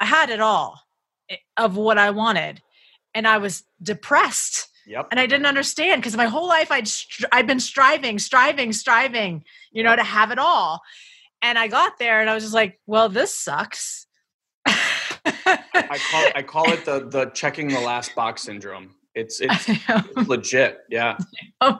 [0.00, 0.80] I had it all
[1.28, 2.60] eh, of what I wanted.
[3.14, 4.68] And I was depressed.
[4.86, 5.08] Yep.
[5.10, 9.44] And I didn't understand because my whole life I'd stri- I've been striving, striving, striving,
[9.72, 10.80] you know, to have it all.
[11.42, 14.06] And I got there and I was just like, well, this sucks.
[14.66, 18.94] I call I call it the the checking the last box syndrome.
[19.14, 21.18] It's it's, it's legit, yeah.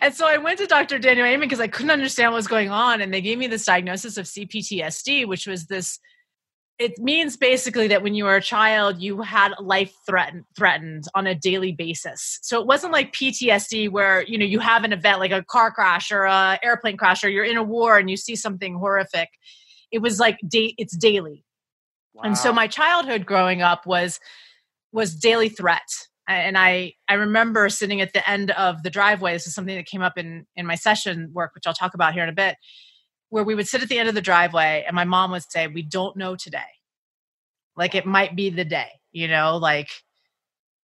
[0.00, 0.98] And so I went to Dr.
[0.98, 3.66] Daniel Amen because I couldn't understand what was going on, and they gave me this
[3.66, 5.98] diagnosis of CPTSD, which was this
[6.80, 11.26] it means basically that when you were a child, you had life threatened threatened on
[11.26, 12.38] a daily basis.
[12.40, 15.70] So it wasn't like PTSD where you know you have an event like a car
[15.70, 19.28] crash or a airplane crash or you're in a war and you see something horrific.
[19.92, 21.44] It was like day it's daily.
[22.14, 22.22] Wow.
[22.24, 24.18] And so my childhood growing up was
[24.90, 25.88] was daily threat.
[26.26, 29.34] And I I remember sitting at the end of the driveway.
[29.34, 32.14] This is something that came up in in my session work, which I'll talk about
[32.14, 32.56] here in a bit
[33.30, 35.66] where we would sit at the end of the driveway and my mom would say,
[35.66, 36.60] We don't know today.
[37.76, 39.88] Like it might be the day, you know, like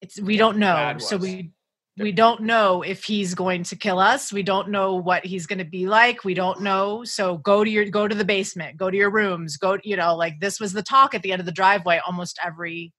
[0.01, 0.97] it's we don't know.
[0.99, 1.51] So we
[1.99, 4.32] we don't know if he's going to kill us.
[4.32, 6.24] We don't know what he's going to be like.
[6.24, 7.03] We don't know.
[7.05, 10.14] So go to your go to the basement, go to your rooms, go, you know,
[10.16, 12.93] like this was the talk at the end of the driveway almost every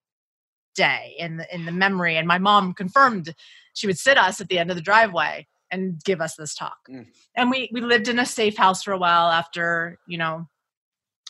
[0.75, 2.17] day in the in the memory.
[2.17, 3.33] And my mom confirmed
[3.73, 6.77] she would sit us at the end of the driveway and give us this talk.
[6.89, 7.07] Mm.
[7.35, 10.47] And we we lived in a safe house for a while after, you know,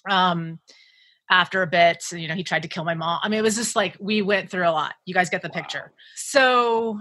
[0.10, 0.60] um
[1.32, 3.20] after a bit, you know, he tried to kill my mom.
[3.22, 4.96] I mean, it was just like we went through a lot.
[5.06, 5.62] You guys get the wow.
[5.62, 5.92] picture.
[6.16, 7.00] So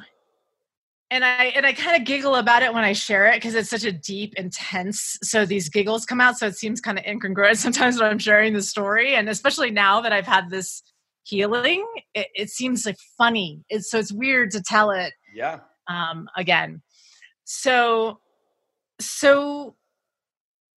[1.11, 3.71] and I and I kind of giggle about it when I share it because it's
[3.71, 5.19] such a deep, intense.
[5.23, 6.37] So these giggles come out.
[6.39, 10.01] So it seems kind of incongruent sometimes when I'm sharing the story, and especially now
[10.03, 10.83] that I've had this
[11.25, 13.65] healing, it, it seems like funny.
[13.71, 15.15] It's so it's weird to tell it.
[15.35, 15.61] Yeah.
[15.89, 16.83] Um, again,
[17.49, 18.21] so
[19.01, 19.75] so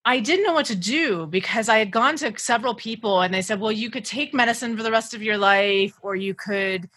[0.04, 3.42] I didn't know what to do because I had gone to several people and they
[3.42, 6.88] said, well, you could take medicine for the rest of your life, or you could,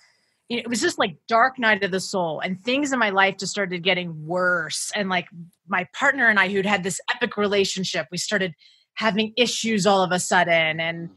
[0.50, 2.40] it was just like dark night of the soul.
[2.40, 4.92] And things in my life just started getting worse.
[4.96, 5.28] And like
[5.68, 8.54] my partner and I, who'd had this epic relationship, we started
[8.94, 10.80] having issues all of a sudden.
[10.80, 11.10] And,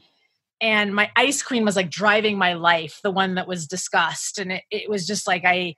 [0.61, 4.39] and my ice queen was like driving my life, the one that was discussed.
[4.39, 5.77] And it, it was just like, I,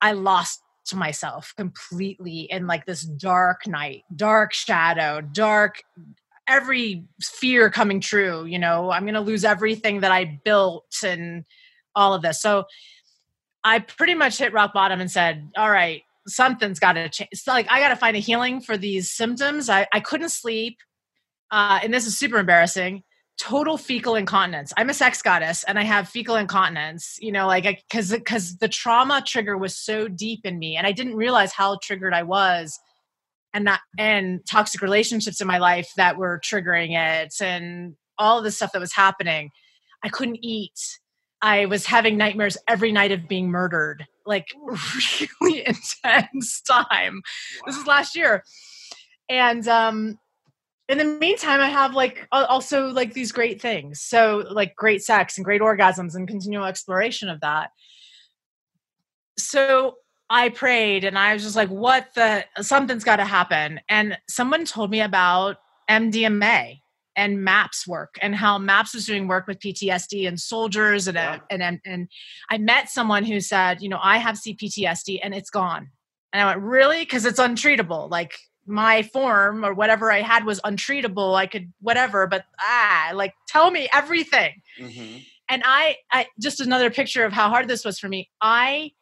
[0.00, 5.82] I lost to myself completely in like this dark night, dark shadow, dark
[6.46, 11.44] every fear coming true, you know, I'm going to lose everything that I built and
[11.94, 12.40] all of this.
[12.40, 12.64] So
[13.62, 17.28] I pretty much hit rock bottom and said, all right, something's got to change.
[17.32, 19.70] It's like I got to find a healing for these symptoms.
[19.70, 20.78] I, I couldn't sleep.
[21.50, 23.04] Uh, and this is super embarrassing
[23.38, 24.72] total fecal incontinence.
[24.76, 28.68] I'm a sex goddess and I have fecal incontinence, you know, like cuz cuz the
[28.68, 32.78] trauma trigger was so deep in me and I didn't realize how triggered I was
[33.52, 38.44] and that and toxic relationships in my life that were triggering it and all of
[38.44, 39.50] the stuff that was happening.
[40.02, 40.78] I couldn't eat.
[41.42, 44.06] I was having nightmares every night of being murdered.
[44.26, 44.48] Like
[45.40, 45.66] really
[46.04, 46.86] intense time.
[46.86, 47.62] Wow.
[47.66, 48.44] This is last year.
[49.28, 50.18] And um
[50.88, 54.00] in the meantime i have like also like these great things.
[54.00, 57.70] So like great sex and great orgasms and continual exploration of that.
[59.38, 59.96] So
[60.30, 63.80] i prayed and i was just like what the something's got to happen.
[63.88, 65.56] And someone told me about
[65.90, 66.78] mdma
[67.16, 71.20] and maps work and how maps was doing work with ptsd and soldiers and, uh,
[71.20, 71.38] yeah.
[71.50, 72.08] and, and and
[72.50, 75.90] i met someone who said you know i have cptsd and it's gone.
[76.32, 77.00] And i went really?
[77.00, 78.10] Because it's untreatable.
[78.10, 78.34] Like
[78.66, 81.36] my form or whatever I had was untreatable.
[81.36, 84.62] I could whatever, but ah, like tell me everything.
[84.80, 85.18] Mm-hmm.
[85.48, 88.30] And I, I just another picture of how hard this was for me.
[88.40, 88.92] I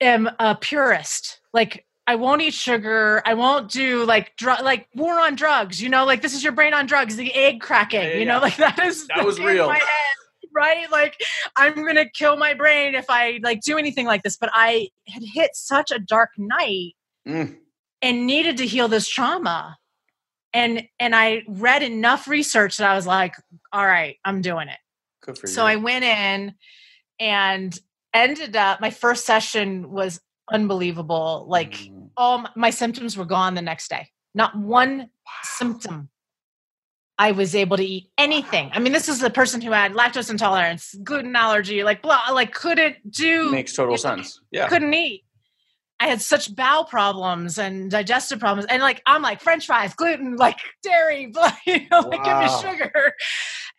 [0.00, 1.40] am a purist.
[1.52, 3.22] Like I won't eat sugar.
[3.24, 5.80] I won't do like drug, like war on drugs.
[5.80, 7.16] You know, like this is your brain on drugs.
[7.16, 8.02] The egg cracking.
[8.02, 9.68] Yeah, you know, like that is that was real.
[9.68, 9.82] Head,
[10.54, 10.90] right?
[10.90, 11.20] Like
[11.56, 14.36] I'm gonna kill my brain if I like do anything like this.
[14.36, 16.94] But I had hit such a dark night.
[17.26, 17.56] Mm
[18.02, 19.78] and needed to heal this trauma
[20.52, 23.34] and and i read enough research that i was like
[23.72, 24.78] all right i'm doing it
[25.22, 25.68] Good for so you.
[25.68, 26.54] i went in
[27.18, 27.78] and
[28.12, 30.20] ended up my first session was
[30.50, 32.10] unbelievable like mm.
[32.16, 35.06] all my symptoms were gone the next day not one wow.
[35.42, 36.08] symptom
[37.18, 38.70] I was able to eat anything.
[38.72, 42.52] I mean, this is the person who had lactose intolerance, gluten allergy, like blah, like
[42.52, 44.40] couldn't do makes total sense.
[44.50, 45.22] Yeah, couldn't eat.
[46.02, 48.66] I had such bowel problems and digestive problems.
[48.68, 51.32] And like, I'm like French fries, gluten, like dairy,
[51.66, 52.08] you know, wow.
[52.08, 53.12] like give me sugar.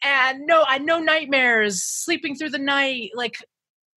[0.02, 3.12] And no, I no nightmares, sleeping through the night.
[3.14, 3.36] Like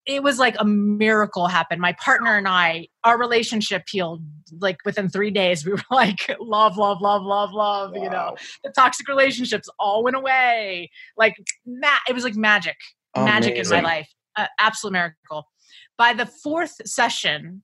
[0.08, 1.82] it was like a miracle happened.
[1.82, 4.24] My partner and I, our relationship healed
[4.60, 5.64] like within three days.
[5.64, 7.92] We were like love, love, love, love, love.
[7.94, 8.04] Wow.
[8.04, 10.90] You know, the toxic relationships all went away.
[11.16, 12.78] Like ma- it was like magic,
[13.14, 13.34] Amazing.
[13.34, 14.10] magic in my life.
[14.36, 15.46] Uh, absolute miracle.
[15.96, 17.62] By the fourth session,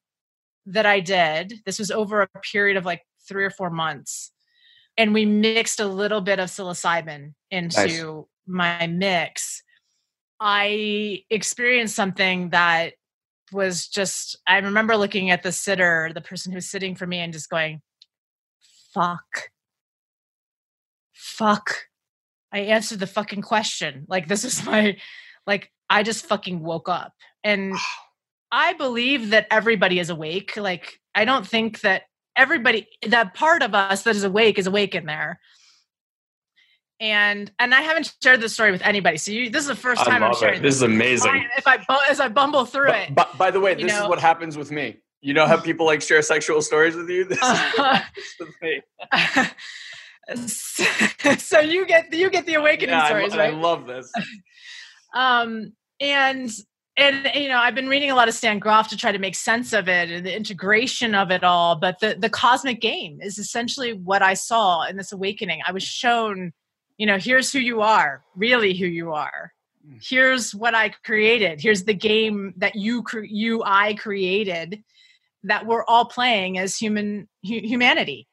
[0.66, 4.32] that I did, this was over a period of like three or four months.
[4.98, 8.04] And we mixed a little bit of psilocybin into nice.
[8.46, 9.64] my mix.
[10.40, 12.94] I experienced something that
[13.52, 17.34] was just, I remember looking at the sitter, the person who's sitting for me, and
[17.34, 17.82] just going,
[18.94, 19.50] fuck,
[21.14, 21.76] fuck,
[22.52, 24.06] I answered the fucking question.
[24.08, 24.98] Like this is my
[25.48, 27.14] like I just fucking woke up.
[27.44, 27.76] And
[28.52, 30.58] I believe that everybody is awake.
[30.58, 32.04] Like I don't think that
[32.36, 35.40] everybody that part of us that is awake is awake in there.
[37.00, 39.18] And and I haven't shared this story with anybody.
[39.18, 40.60] So you, this is the first time I'm sharing.
[40.60, 40.64] It.
[40.64, 41.48] This is amazing.
[41.58, 43.16] If I as I bumble through but, it.
[43.16, 44.98] But by the way, this know, is what happens with me.
[45.22, 47.26] You know how people like share sexual stories with you?
[47.26, 48.02] This uh,
[48.40, 48.82] is me.
[51.38, 53.54] so you get you get the awakening yeah, stories, I, right?
[53.54, 54.12] I love this.
[55.16, 56.52] um, and
[56.98, 59.36] and you know, I've been reading a lot of Stan Grof to try to make
[59.36, 61.76] sense of it and the integration of it all.
[61.76, 65.62] But the the cosmic game is essentially what I saw in this awakening.
[65.66, 66.52] I was shown,
[66.98, 69.54] you know, here's who you are, really who you are.
[69.86, 69.98] Hmm.
[70.02, 71.62] Here's what I created.
[71.62, 74.84] Here's the game that you you I created
[75.44, 78.28] that we're all playing as human hu- humanity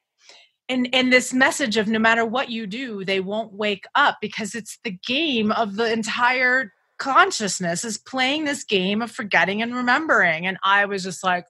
[0.69, 4.55] and and this message of no matter what you do they won't wake up because
[4.55, 10.45] it's the game of the entire consciousness is playing this game of forgetting and remembering
[10.45, 11.45] and i was just like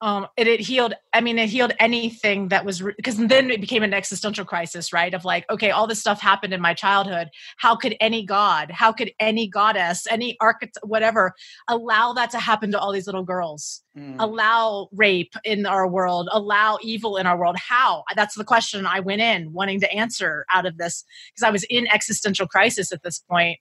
[0.00, 0.94] um, it, it healed.
[1.12, 4.92] I mean, it healed anything that was because re- then it became an existential crisis,
[4.92, 5.12] right?
[5.12, 7.28] Of like, okay, all this stuff happened in my childhood.
[7.56, 11.34] How could any god, how could any goddess, any architect, whatever,
[11.66, 13.82] allow that to happen to all these little girls?
[13.96, 14.16] Mm.
[14.20, 17.56] Allow rape in our world, allow evil in our world.
[17.58, 18.04] How?
[18.14, 21.64] That's the question I went in wanting to answer out of this because I was
[21.64, 23.58] in existential crisis at this point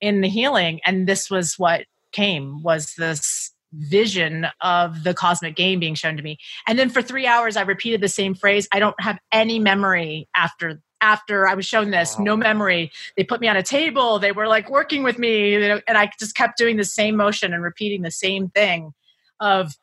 [0.00, 5.80] in the healing, and this was what came was this vision of the cosmic game
[5.80, 6.38] being shown to me.
[6.66, 10.28] And then for three hours i repeated the same phrase i don't have any memory
[10.36, 12.24] after after i was shown this wow.
[12.24, 12.92] no memory.
[13.16, 16.36] They put me on a table they were like working with me and i just
[16.36, 18.92] kept doing the same motion and repeating the same thing
[19.40, 19.74] of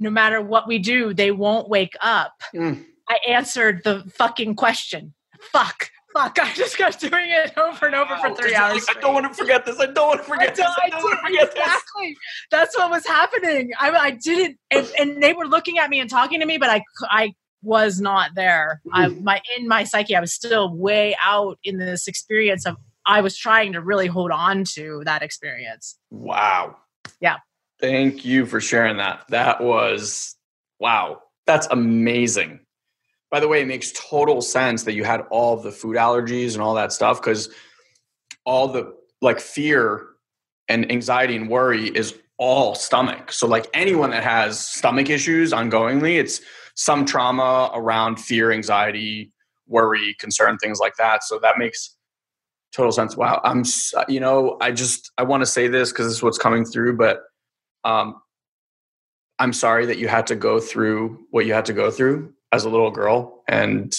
[0.00, 2.32] no matter what we do they won't wake up.
[2.54, 2.84] Mm.
[3.08, 5.14] i answered the fucking question.
[5.52, 8.86] Fuck fuck, I just kept doing it over and over wow, for three hours.
[8.88, 9.78] Like, I don't want to forget this.
[9.78, 10.66] I don't want to forget I this.
[10.66, 12.08] I, don't want to forget exactly.
[12.08, 12.16] this.
[12.50, 13.70] That's what was happening.
[13.78, 16.70] I, I didn't, and, and, they were looking at me and talking to me, but
[16.70, 18.80] I, I was not there.
[18.92, 19.24] I, hmm.
[19.24, 22.76] my in my psyche, I was still way out in this experience of.
[23.08, 25.96] I was trying to really hold on to that experience.
[26.10, 26.74] Wow.
[27.20, 27.36] Yeah.
[27.80, 29.24] Thank you for sharing that.
[29.28, 30.34] That was
[30.80, 31.20] wow.
[31.46, 32.65] That's amazing
[33.30, 36.62] by the way, it makes total sense that you had all the food allergies and
[36.62, 37.48] all that stuff because
[38.44, 40.06] all the like fear
[40.68, 43.32] and anxiety and worry is all stomach.
[43.32, 46.40] So like anyone that has stomach issues ongoingly, it's
[46.74, 49.32] some trauma around fear, anxiety,
[49.66, 51.24] worry, concern, things like that.
[51.24, 51.96] So that makes
[52.72, 53.16] total sense.
[53.16, 53.64] Wow, I'm
[54.08, 56.96] you know I just I want to say this because this is what's coming through,
[56.96, 57.22] but
[57.84, 58.20] um,
[59.38, 62.64] I'm sorry that you had to go through what you had to go through as
[62.64, 63.94] a little girl and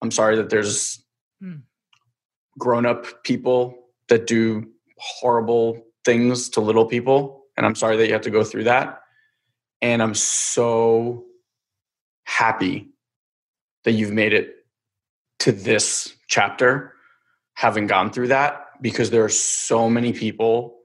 [0.00, 1.04] i'm sorry that there's
[1.42, 1.60] mm.
[2.56, 3.74] grown up people
[4.08, 4.64] that do
[4.98, 9.00] horrible things to little people and i'm sorry that you have to go through that
[9.82, 11.24] and i'm so
[12.24, 12.88] happy
[13.84, 14.54] that you've made it
[15.40, 16.94] to this chapter
[17.54, 20.76] having gone through that because there are so many people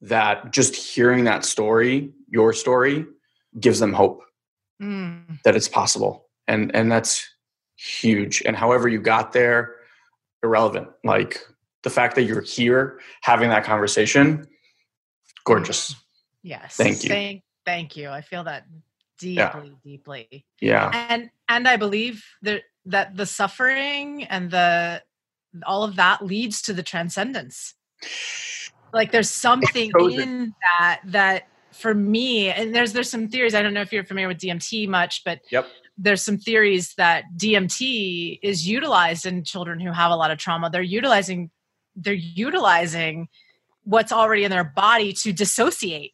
[0.00, 3.06] that just hearing that story your story
[3.58, 4.22] gives them hope
[4.82, 5.42] mm.
[5.44, 6.26] that it's possible.
[6.48, 7.28] And and that's
[7.76, 8.42] huge.
[8.44, 9.76] And however you got there
[10.42, 10.88] irrelevant.
[11.04, 11.40] Like
[11.82, 14.46] the fact that you're here having that conversation
[15.44, 15.94] gorgeous.
[16.42, 16.76] Yes.
[16.76, 17.08] Thank you.
[17.08, 18.10] Thank, thank you.
[18.10, 18.64] I feel that
[19.18, 19.60] deeply yeah.
[19.84, 21.06] deeply yeah.
[21.08, 25.00] And and i believe that that the suffering and the
[25.64, 27.74] all of that leads to the transcendence.
[28.92, 33.54] Like there's something in that that for me, and there's there's some theories.
[33.54, 35.66] I don't know if you're familiar with DMT much, but yep.
[35.96, 40.70] there's some theories that DMT is utilized in children who have a lot of trauma.
[40.70, 41.50] They're utilizing
[41.96, 43.28] they're utilizing
[43.84, 46.12] what's already in their body to dissociate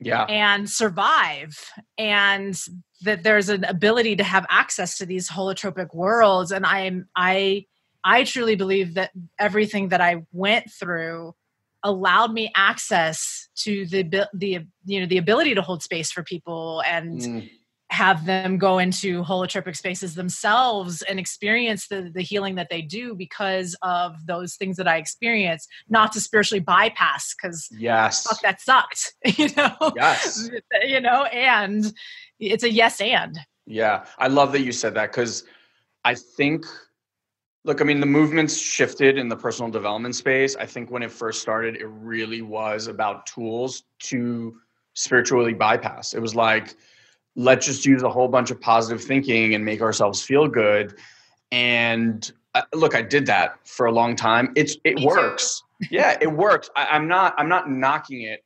[0.00, 2.60] yeah and survive and
[3.02, 7.64] that there's an ability to have access to these holotropic worlds and i'm i
[8.04, 11.34] i truly believe that everything that i went through
[11.86, 14.02] allowed me access to the
[14.34, 17.50] the you know the ability to hold space for people and mm.
[17.90, 23.14] have them go into holotropic spaces themselves and experience the the healing that they do
[23.14, 28.24] because of those things that I experience not to spiritually bypass cuz yes.
[28.24, 29.92] fuck that sucked you know?
[29.94, 30.50] Yes.
[30.82, 31.92] You know and
[32.40, 33.38] it's a yes and.
[33.64, 35.44] Yeah I love that you said that cuz
[36.04, 36.66] I think
[37.66, 40.54] Look, I mean, the movements shifted in the personal development space.
[40.54, 44.56] I think when it first started, it really was about tools to
[44.94, 46.14] spiritually bypass.
[46.14, 46.76] It was like,
[47.34, 50.94] let's just use a whole bunch of positive thinking and make ourselves feel good.
[51.50, 54.52] And uh, look, I did that for a long time.
[54.54, 55.64] It's it Me works.
[55.90, 56.70] yeah, it works.
[56.76, 58.44] I, I'm not I'm not knocking it.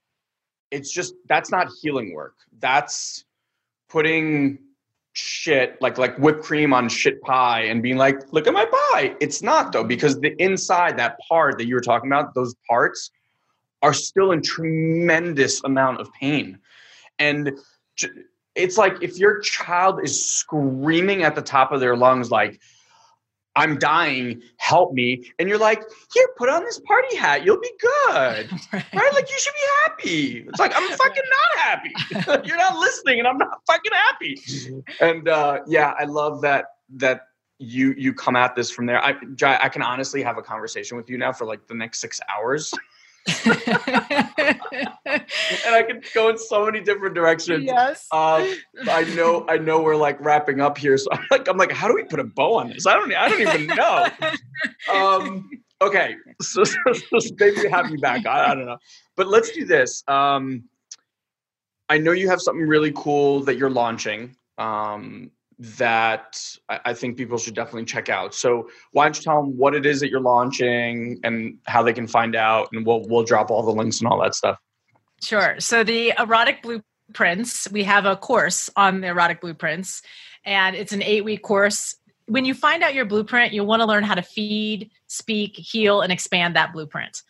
[0.70, 2.36] It's just that's not healing work.
[2.58, 3.26] That's
[3.90, 4.60] putting
[5.12, 9.14] shit like like whipped cream on shit pie and being like, look at my pie.
[9.20, 13.10] It's not though because the inside that part that you were talking about, those parts
[13.82, 16.58] are still in tremendous amount of pain,
[17.18, 17.52] and
[18.54, 22.60] it's like if your child is screaming at the top of their lungs like
[23.56, 25.24] I'm dying, help me.
[25.38, 25.82] And you're like,
[26.14, 27.44] here, put on this party hat.
[27.44, 28.50] You'll be good.
[28.72, 28.84] right.
[28.94, 29.14] Right?
[29.14, 30.44] Like you should be happy.
[30.48, 32.46] It's like, I'm fucking not happy.
[32.48, 34.40] you're not listening and I'm not fucking happy.
[35.00, 37.22] And uh, yeah, I love that that
[37.58, 39.04] you you come at this from there.
[39.04, 42.20] I I can honestly have a conversation with you now for like the next six
[42.34, 42.72] hours.
[43.44, 43.54] and
[45.74, 47.64] I can go in so many different directions.
[47.64, 48.06] yes.
[48.12, 48.54] Um,
[48.88, 51.88] I know, I know, we're like wrapping up here, so I'm like, I'm like, how
[51.88, 52.86] do we put a bow on this?
[52.86, 54.06] I don't, I don't even know.
[54.92, 55.48] Um,
[55.80, 58.26] okay, so, so, so maybe have you back.
[58.26, 58.76] I, I don't know,
[59.16, 60.02] but let's do this.
[60.06, 60.64] Um,
[61.88, 64.36] I know you have something really cool that you're launching.
[64.58, 68.34] Um, that I, think people should definitely check out.
[68.34, 71.92] So why don't you tell them what it is that you're launching and how they
[71.92, 74.58] can find out, and we'll we'll drop all the links and all that stuff.
[75.22, 75.56] Sure.
[75.58, 80.00] So the erotic blueprints, we have a course on the erotic blueprints,
[80.46, 81.94] and it's an eight week course.
[82.24, 86.00] When you find out your blueprint, you'll want to learn how to feed, speak, heal,
[86.00, 87.22] and expand that blueprint.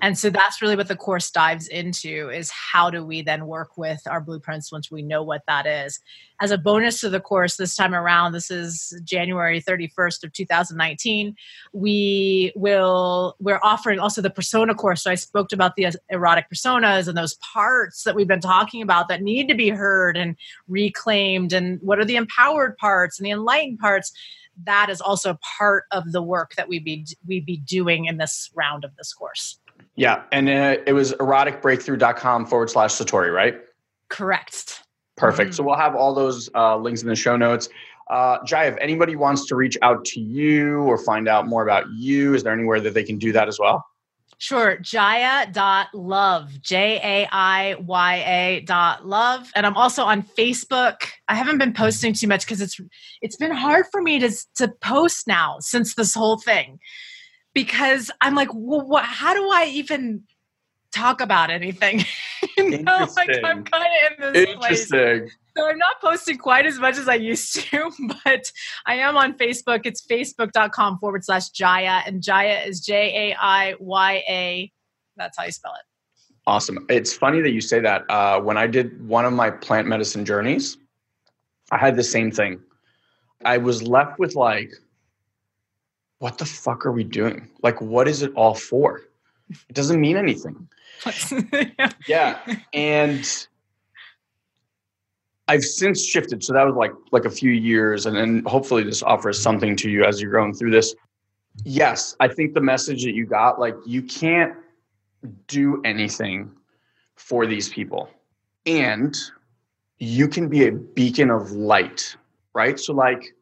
[0.00, 3.76] And so that's really what the course dives into is how do we then work
[3.76, 6.00] with our blueprints once we know what that is.
[6.40, 11.36] As a bonus to the course this time around, this is January 31st of 2019,
[11.72, 15.02] we will we're offering also the persona course.
[15.02, 19.08] So I spoke about the erotic personas and those parts that we've been talking about
[19.08, 20.36] that need to be heard and
[20.68, 24.12] reclaimed and what are the empowered parts and the enlightened parts
[24.64, 28.50] that is also part of the work that we be we be doing in this
[28.54, 29.58] round of this course.
[29.96, 33.56] Yeah, and uh, it was eroticbreakthrough.com forward slash Satori, right?
[34.08, 34.82] Correct.
[35.16, 35.50] Perfect.
[35.50, 35.54] Mhm.
[35.54, 37.68] So we'll have all those uh, links in the show notes.
[38.08, 41.84] Uh, Jai, if anybody wants to reach out to you or find out more about
[41.96, 43.84] you, is there anywhere that they can do that as well?
[44.40, 44.76] Sure.
[44.76, 46.60] Jaiya.love.
[46.60, 49.50] J A I Y A dot love.
[49.56, 51.02] And I'm also on Facebook.
[51.26, 52.80] I haven't been posting too much because it's
[53.20, 56.78] it's been hard for me to to post now since this whole thing.
[57.52, 60.22] Because I'm like, well, what how do I even
[60.94, 62.04] talk about anything?
[62.56, 63.64] you know, like I'm Interesting.
[63.64, 63.86] kind
[64.20, 64.92] of in this place.
[65.58, 67.90] So I'm not posting quite as much as I used to,
[68.24, 68.52] but
[68.86, 69.80] I am on Facebook.
[69.86, 74.72] It's facebook.com forward slash Jaiya, and Jaiya is J A I Y A.
[75.16, 75.84] That's how you spell it.
[76.46, 76.86] Awesome.
[76.88, 78.08] It's funny that you say that.
[78.08, 80.78] Uh, when I did one of my plant medicine journeys,
[81.72, 82.60] I had the same thing.
[83.44, 84.72] I was left with like,
[86.20, 87.50] what the fuck are we doing?
[87.64, 89.00] Like, what is it all for?
[89.50, 90.68] It doesn't mean anything.
[91.76, 91.92] yeah.
[92.06, 92.38] Yeah.
[92.72, 93.48] And
[95.48, 96.44] I've since shifted.
[96.44, 98.06] So that was like like a few years.
[98.06, 100.94] And then hopefully this offers something to you as you're going through this.
[101.64, 104.54] Yes, I think the message that you got, like you can't
[105.48, 106.52] do anything
[107.16, 108.08] for these people.
[108.66, 109.16] And
[109.98, 112.14] you can be a beacon of light,
[112.54, 112.78] right?
[112.78, 113.34] So like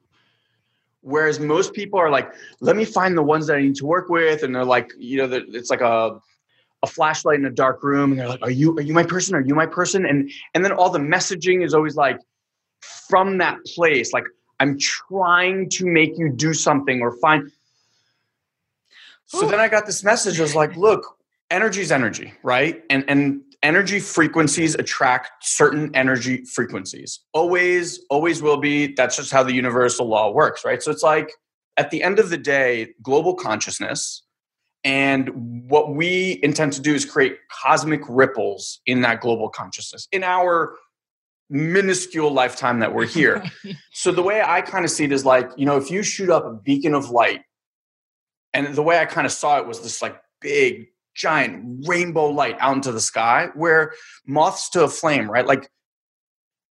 [1.06, 4.08] whereas most people are like, let me find the ones that I need to work
[4.08, 6.20] with, and they're like, you know, it's like a
[6.86, 9.34] a flashlight in a dark room and they're like are you are you my person?
[9.34, 10.06] Are you my person?
[10.06, 12.18] And and then all the messaging is always like
[13.08, 14.24] from that place like
[14.60, 17.50] i'm trying to make you do something or find
[19.24, 21.16] so then i got this message I was like look
[21.50, 22.82] energy is energy right?
[22.90, 27.20] And and energy frequencies attract certain energy frequencies.
[27.32, 28.94] Always always will be.
[28.94, 30.82] That's just how the universal law works right?
[30.82, 31.32] So it's like
[31.76, 34.22] at the end of the day global consciousness
[34.86, 40.22] and what we intend to do is create cosmic ripples in that global consciousness in
[40.22, 40.76] our
[41.50, 43.42] minuscule lifetime that we're here.
[43.92, 46.30] so the way I kind of see it is like, you know, if you shoot
[46.30, 47.40] up a beacon of light,
[48.54, 52.56] and the way I kind of saw it was this like big, giant rainbow light
[52.60, 53.92] out into the sky where
[54.24, 55.46] moths to a flame, right?
[55.46, 55.68] Like,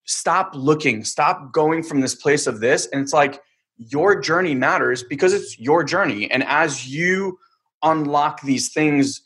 [0.04, 2.86] stop looking, stop going from this place of this.
[2.86, 3.42] And it's like,
[3.76, 6.30] your journey matters because it's your journey.
[6.30, 7.40] And as you
[7.84, 9.22] unlock these things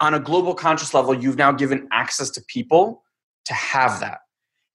[0.00, 3.02] on a global conscious level, you've now given access to people
[3.46, 4.18] to have that.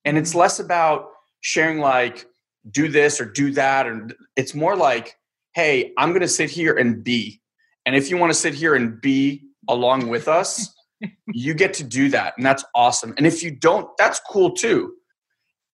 [0.05, 0.39] And it's mm-hmm.
[0.39, 1.09] less about
[1.41, 2.25] sharing, like,
[2.71, 3.87] do this or do that.
[3.87, 5.15] And it's more like,
[5.53, 7.41] hey, I'm going to sit here and be.
[7.85, 10.73] And if you want to sit here and be along with us,
[11.27, 12.33] you get to do that.
[12.37, 13.13] And that's awesome.
[13.17, 14.93] And if you don't, that's cool too.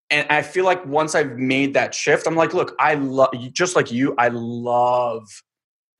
[0.10, 3.76] and I feel like once I've made that shift, I'm like, look, I love just
[3.76, 5.28] like you, I love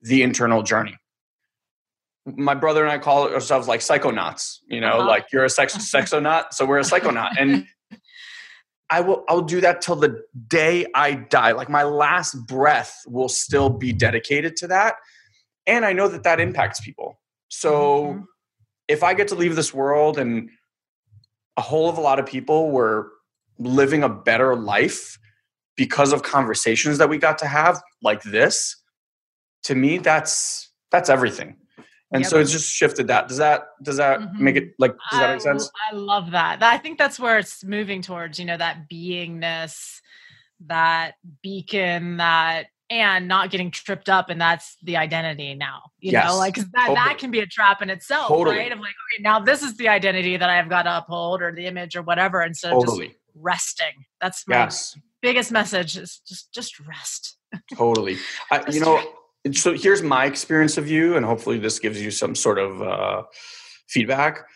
[0.02, 0.96] the internal journey.
[2.26, 5.06] My brother and I call ourselves like psychonauts, you know, uh-huh.
[5.06, 7.30] like you're a sex sexonaut, so we're a psychonaut.
[7.38, 7.66] And
[8.90, 11.52] I will I'll do that till the day I die.
[11.52, 14.96] Like my last breath will still be dedicated to that.
[15.66, 17.20] And I know that that impacts people.
[17.48, 18.20] So mm-hmm.
[18.88, 20.50] if I get to leave this world and
[21.56, 23.10] a whole of a lot of people were
[23.58, 25.18] living a better life
[25.76, 28.76] because of conversations that we got to have like this,
[29.64, 31.56] to me that's that's everything
[32.12, 32.30] and yep.
[32.30, 34.44] so it's just shifted that does that does that mm-hmm.
[34.44, 37.38] make it like does that make sense I, I love that i think that's where
[37.38, 40.00] it's moving towards you know that beingness
[40.66, 46.28] that beacon that and not getting tripped up and that's the identity now you yes.
[46.28, 46.94] know like that, totally.
[46.94, 48.56] that can be a trap in itself totally.
[48.56, 51.52] right of like okay now this is the identity that i've got to uphold or
[51.52, 53.06] the image or whatever instead totally.
[53.06, 54.96] of just resting that's my yes.
[55.20, 57.36] biggest message is just just rest
[57.74, 58.16] totally
[58.52, 59.02] I, you know
[59.52, 63.22] so here's my experience of you, and hopefully this gives you some sort of uh,
[63.88, 64.46] feedback.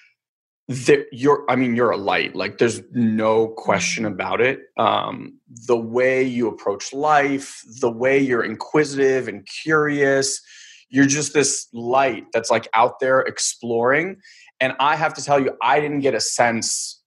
[0.68, 2.36] That you're, I mean, you're a light.
[2.36, 4.14] Like, there's no question mm-hmm.
[4.14, 4.60] about it.
[4.76, 10.40] Um, the way you approach life, the way you're inquisitive and curious,
[10.88, 14.18] you're just this light that's like out there exploring.
[14.60, 17.02] And I have to tell you, I didn't get a sense.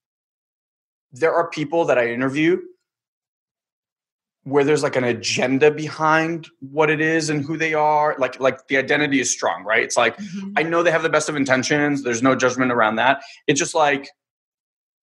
[1.14, 2.60] There are people that I interview
[4.44, 8.68] where there's like an agenda behind what it is and who they are like like
[8.68, 9.84] the identity is strong right?
[9.84, 10.54] It's like mm-hmm.
[10.58, 12.04] i know they have the best of intentions.
[12.04, 13.24] There's no judgment around that.
[13.48, 14.10] It's just like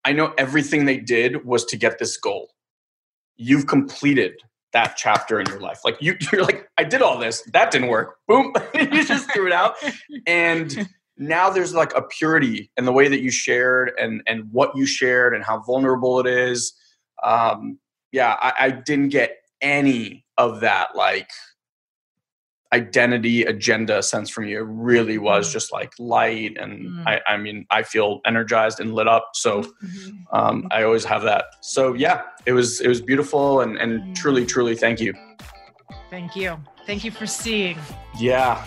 [0.05, 2.51] i know everything they did was to get this goal.
[3.37, 4.35] You've completed
[4.73, 5.81] that chapter in your life.
[5.85, 7.43] Like you, you're like i did all this.
[7.53, 8.17] That didn't work.
[8.27, 8.53] Boom.
[8.75, 9.77] You just threw it out.
[10.27, 14.77] And now there's like a purity in the way that you shared and and what
[14.77, 16.73] you shared and how vulnerable it is.
[17.23, 17.79] Um
[18.13, 21.29] yeah, I, I didn't get any of that like
[22.73, 24.59] identity agenda sense from you.
[24.59, 25.53] It really was mm.
[25.53, 27.03] just like light, and mm.
[27.07, 29.31] I, I mean, I feel energized and lit up.
[29.35, 30.37] So mm-hmm.
[30.37, 31.47] um, I always have that.
[31.63, 34.15] So yeah, it was it was beautiful, and and mm.
[34.15, 35.15] truly, truly, thank you.
[36.11, 36.59] Thank you.
[36.87, 37.79] Thank you for seeing.
[38.19, 38.63] Yeah,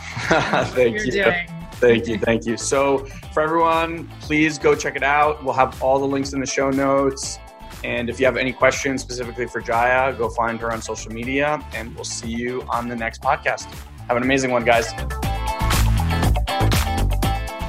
[0.74, 1.12] thank you.
[1.12, 1.48] Doing.
[1.74, 2.58] Thank you, thank you.
[2.58, 5.44] So for everyone, please go check it out.
[5.44, 7.40] We'll have all the links in the show notes.
[7.84, 11.60] And if you have any questions specifically for Jaiya, go find her on social media,
[11.74, 13.66] and we'll see you on the next podcast.
[14.08, 14.92] Have an amazing one, guys.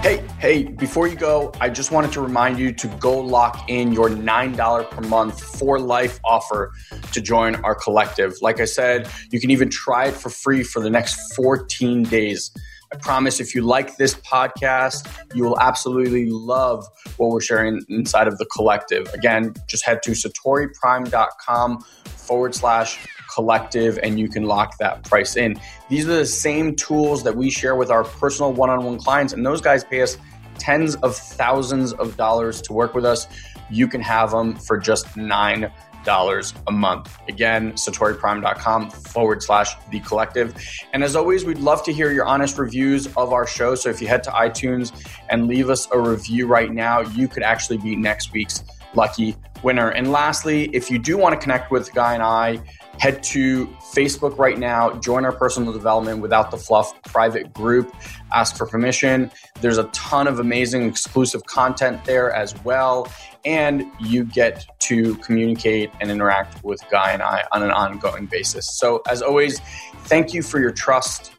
[0.02, 3.92] Hey, hey, before you go, I just wanted to remind you to go lock in
[3.92, 6.72] your $9 per month for life offer
[7.12, 8.34] to join our collective.
[8.42, 12.50] Like I said, you can even try it for free for the next 14 days.
[12.92, 16.86] I promise if you like this podcast, you will absolutely love
[17.16, 19.06] what we're sharing inside of the collective.
[19.14, 25.58] Again, just head to satoriprime.com forward slash collective and you can lock that price in.
[25.88, 29.32] These are the same tools that we share with our personal one on one clients,
[29.32, 30.18] and those guys pay us
[30.58, 33.26] tens of thousands of dollars to work with us.
[33.70, 35.72] You can have them for just nine
[36.04, 37.18] dollars a month.
[37.28, 40.54] Again, satoriprime.com forward slash the collective.
[40.92, 43.74] And as always, we'd love to hear your honest reviews of our show.
[43.74, 44.92] So if you head to iTunes
[45.30, 49.90] and leave us a review right now, you could actually be next week's lucky winner.
[49.90, 52.60] And lastly, if you do want to connect with Guy and I,
[53.02, 57.92] head to Facebook right now, join our personal development without the fluff private group,
[58.32, 59.28] ask for permission.
[59.60, 63.08] There's a ton of amazing exclusive content there as well.
[63.44, 68.78] And you get to communicate and interact with Guy and I on an ongoing basis.
[68.78, 69.58] So, as always,
[70.04, 71.32] thank you for your trust,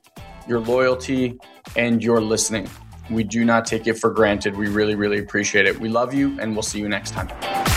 [0.50, 1.40] your loyalty,
[1.78, 2.70] and your listening.
[3.10, 4.58] We do not take it for granted.
[4.58, 5.80] We really, really appreciate it.
[5.80, 7.73] We love you, and we'll see you next time.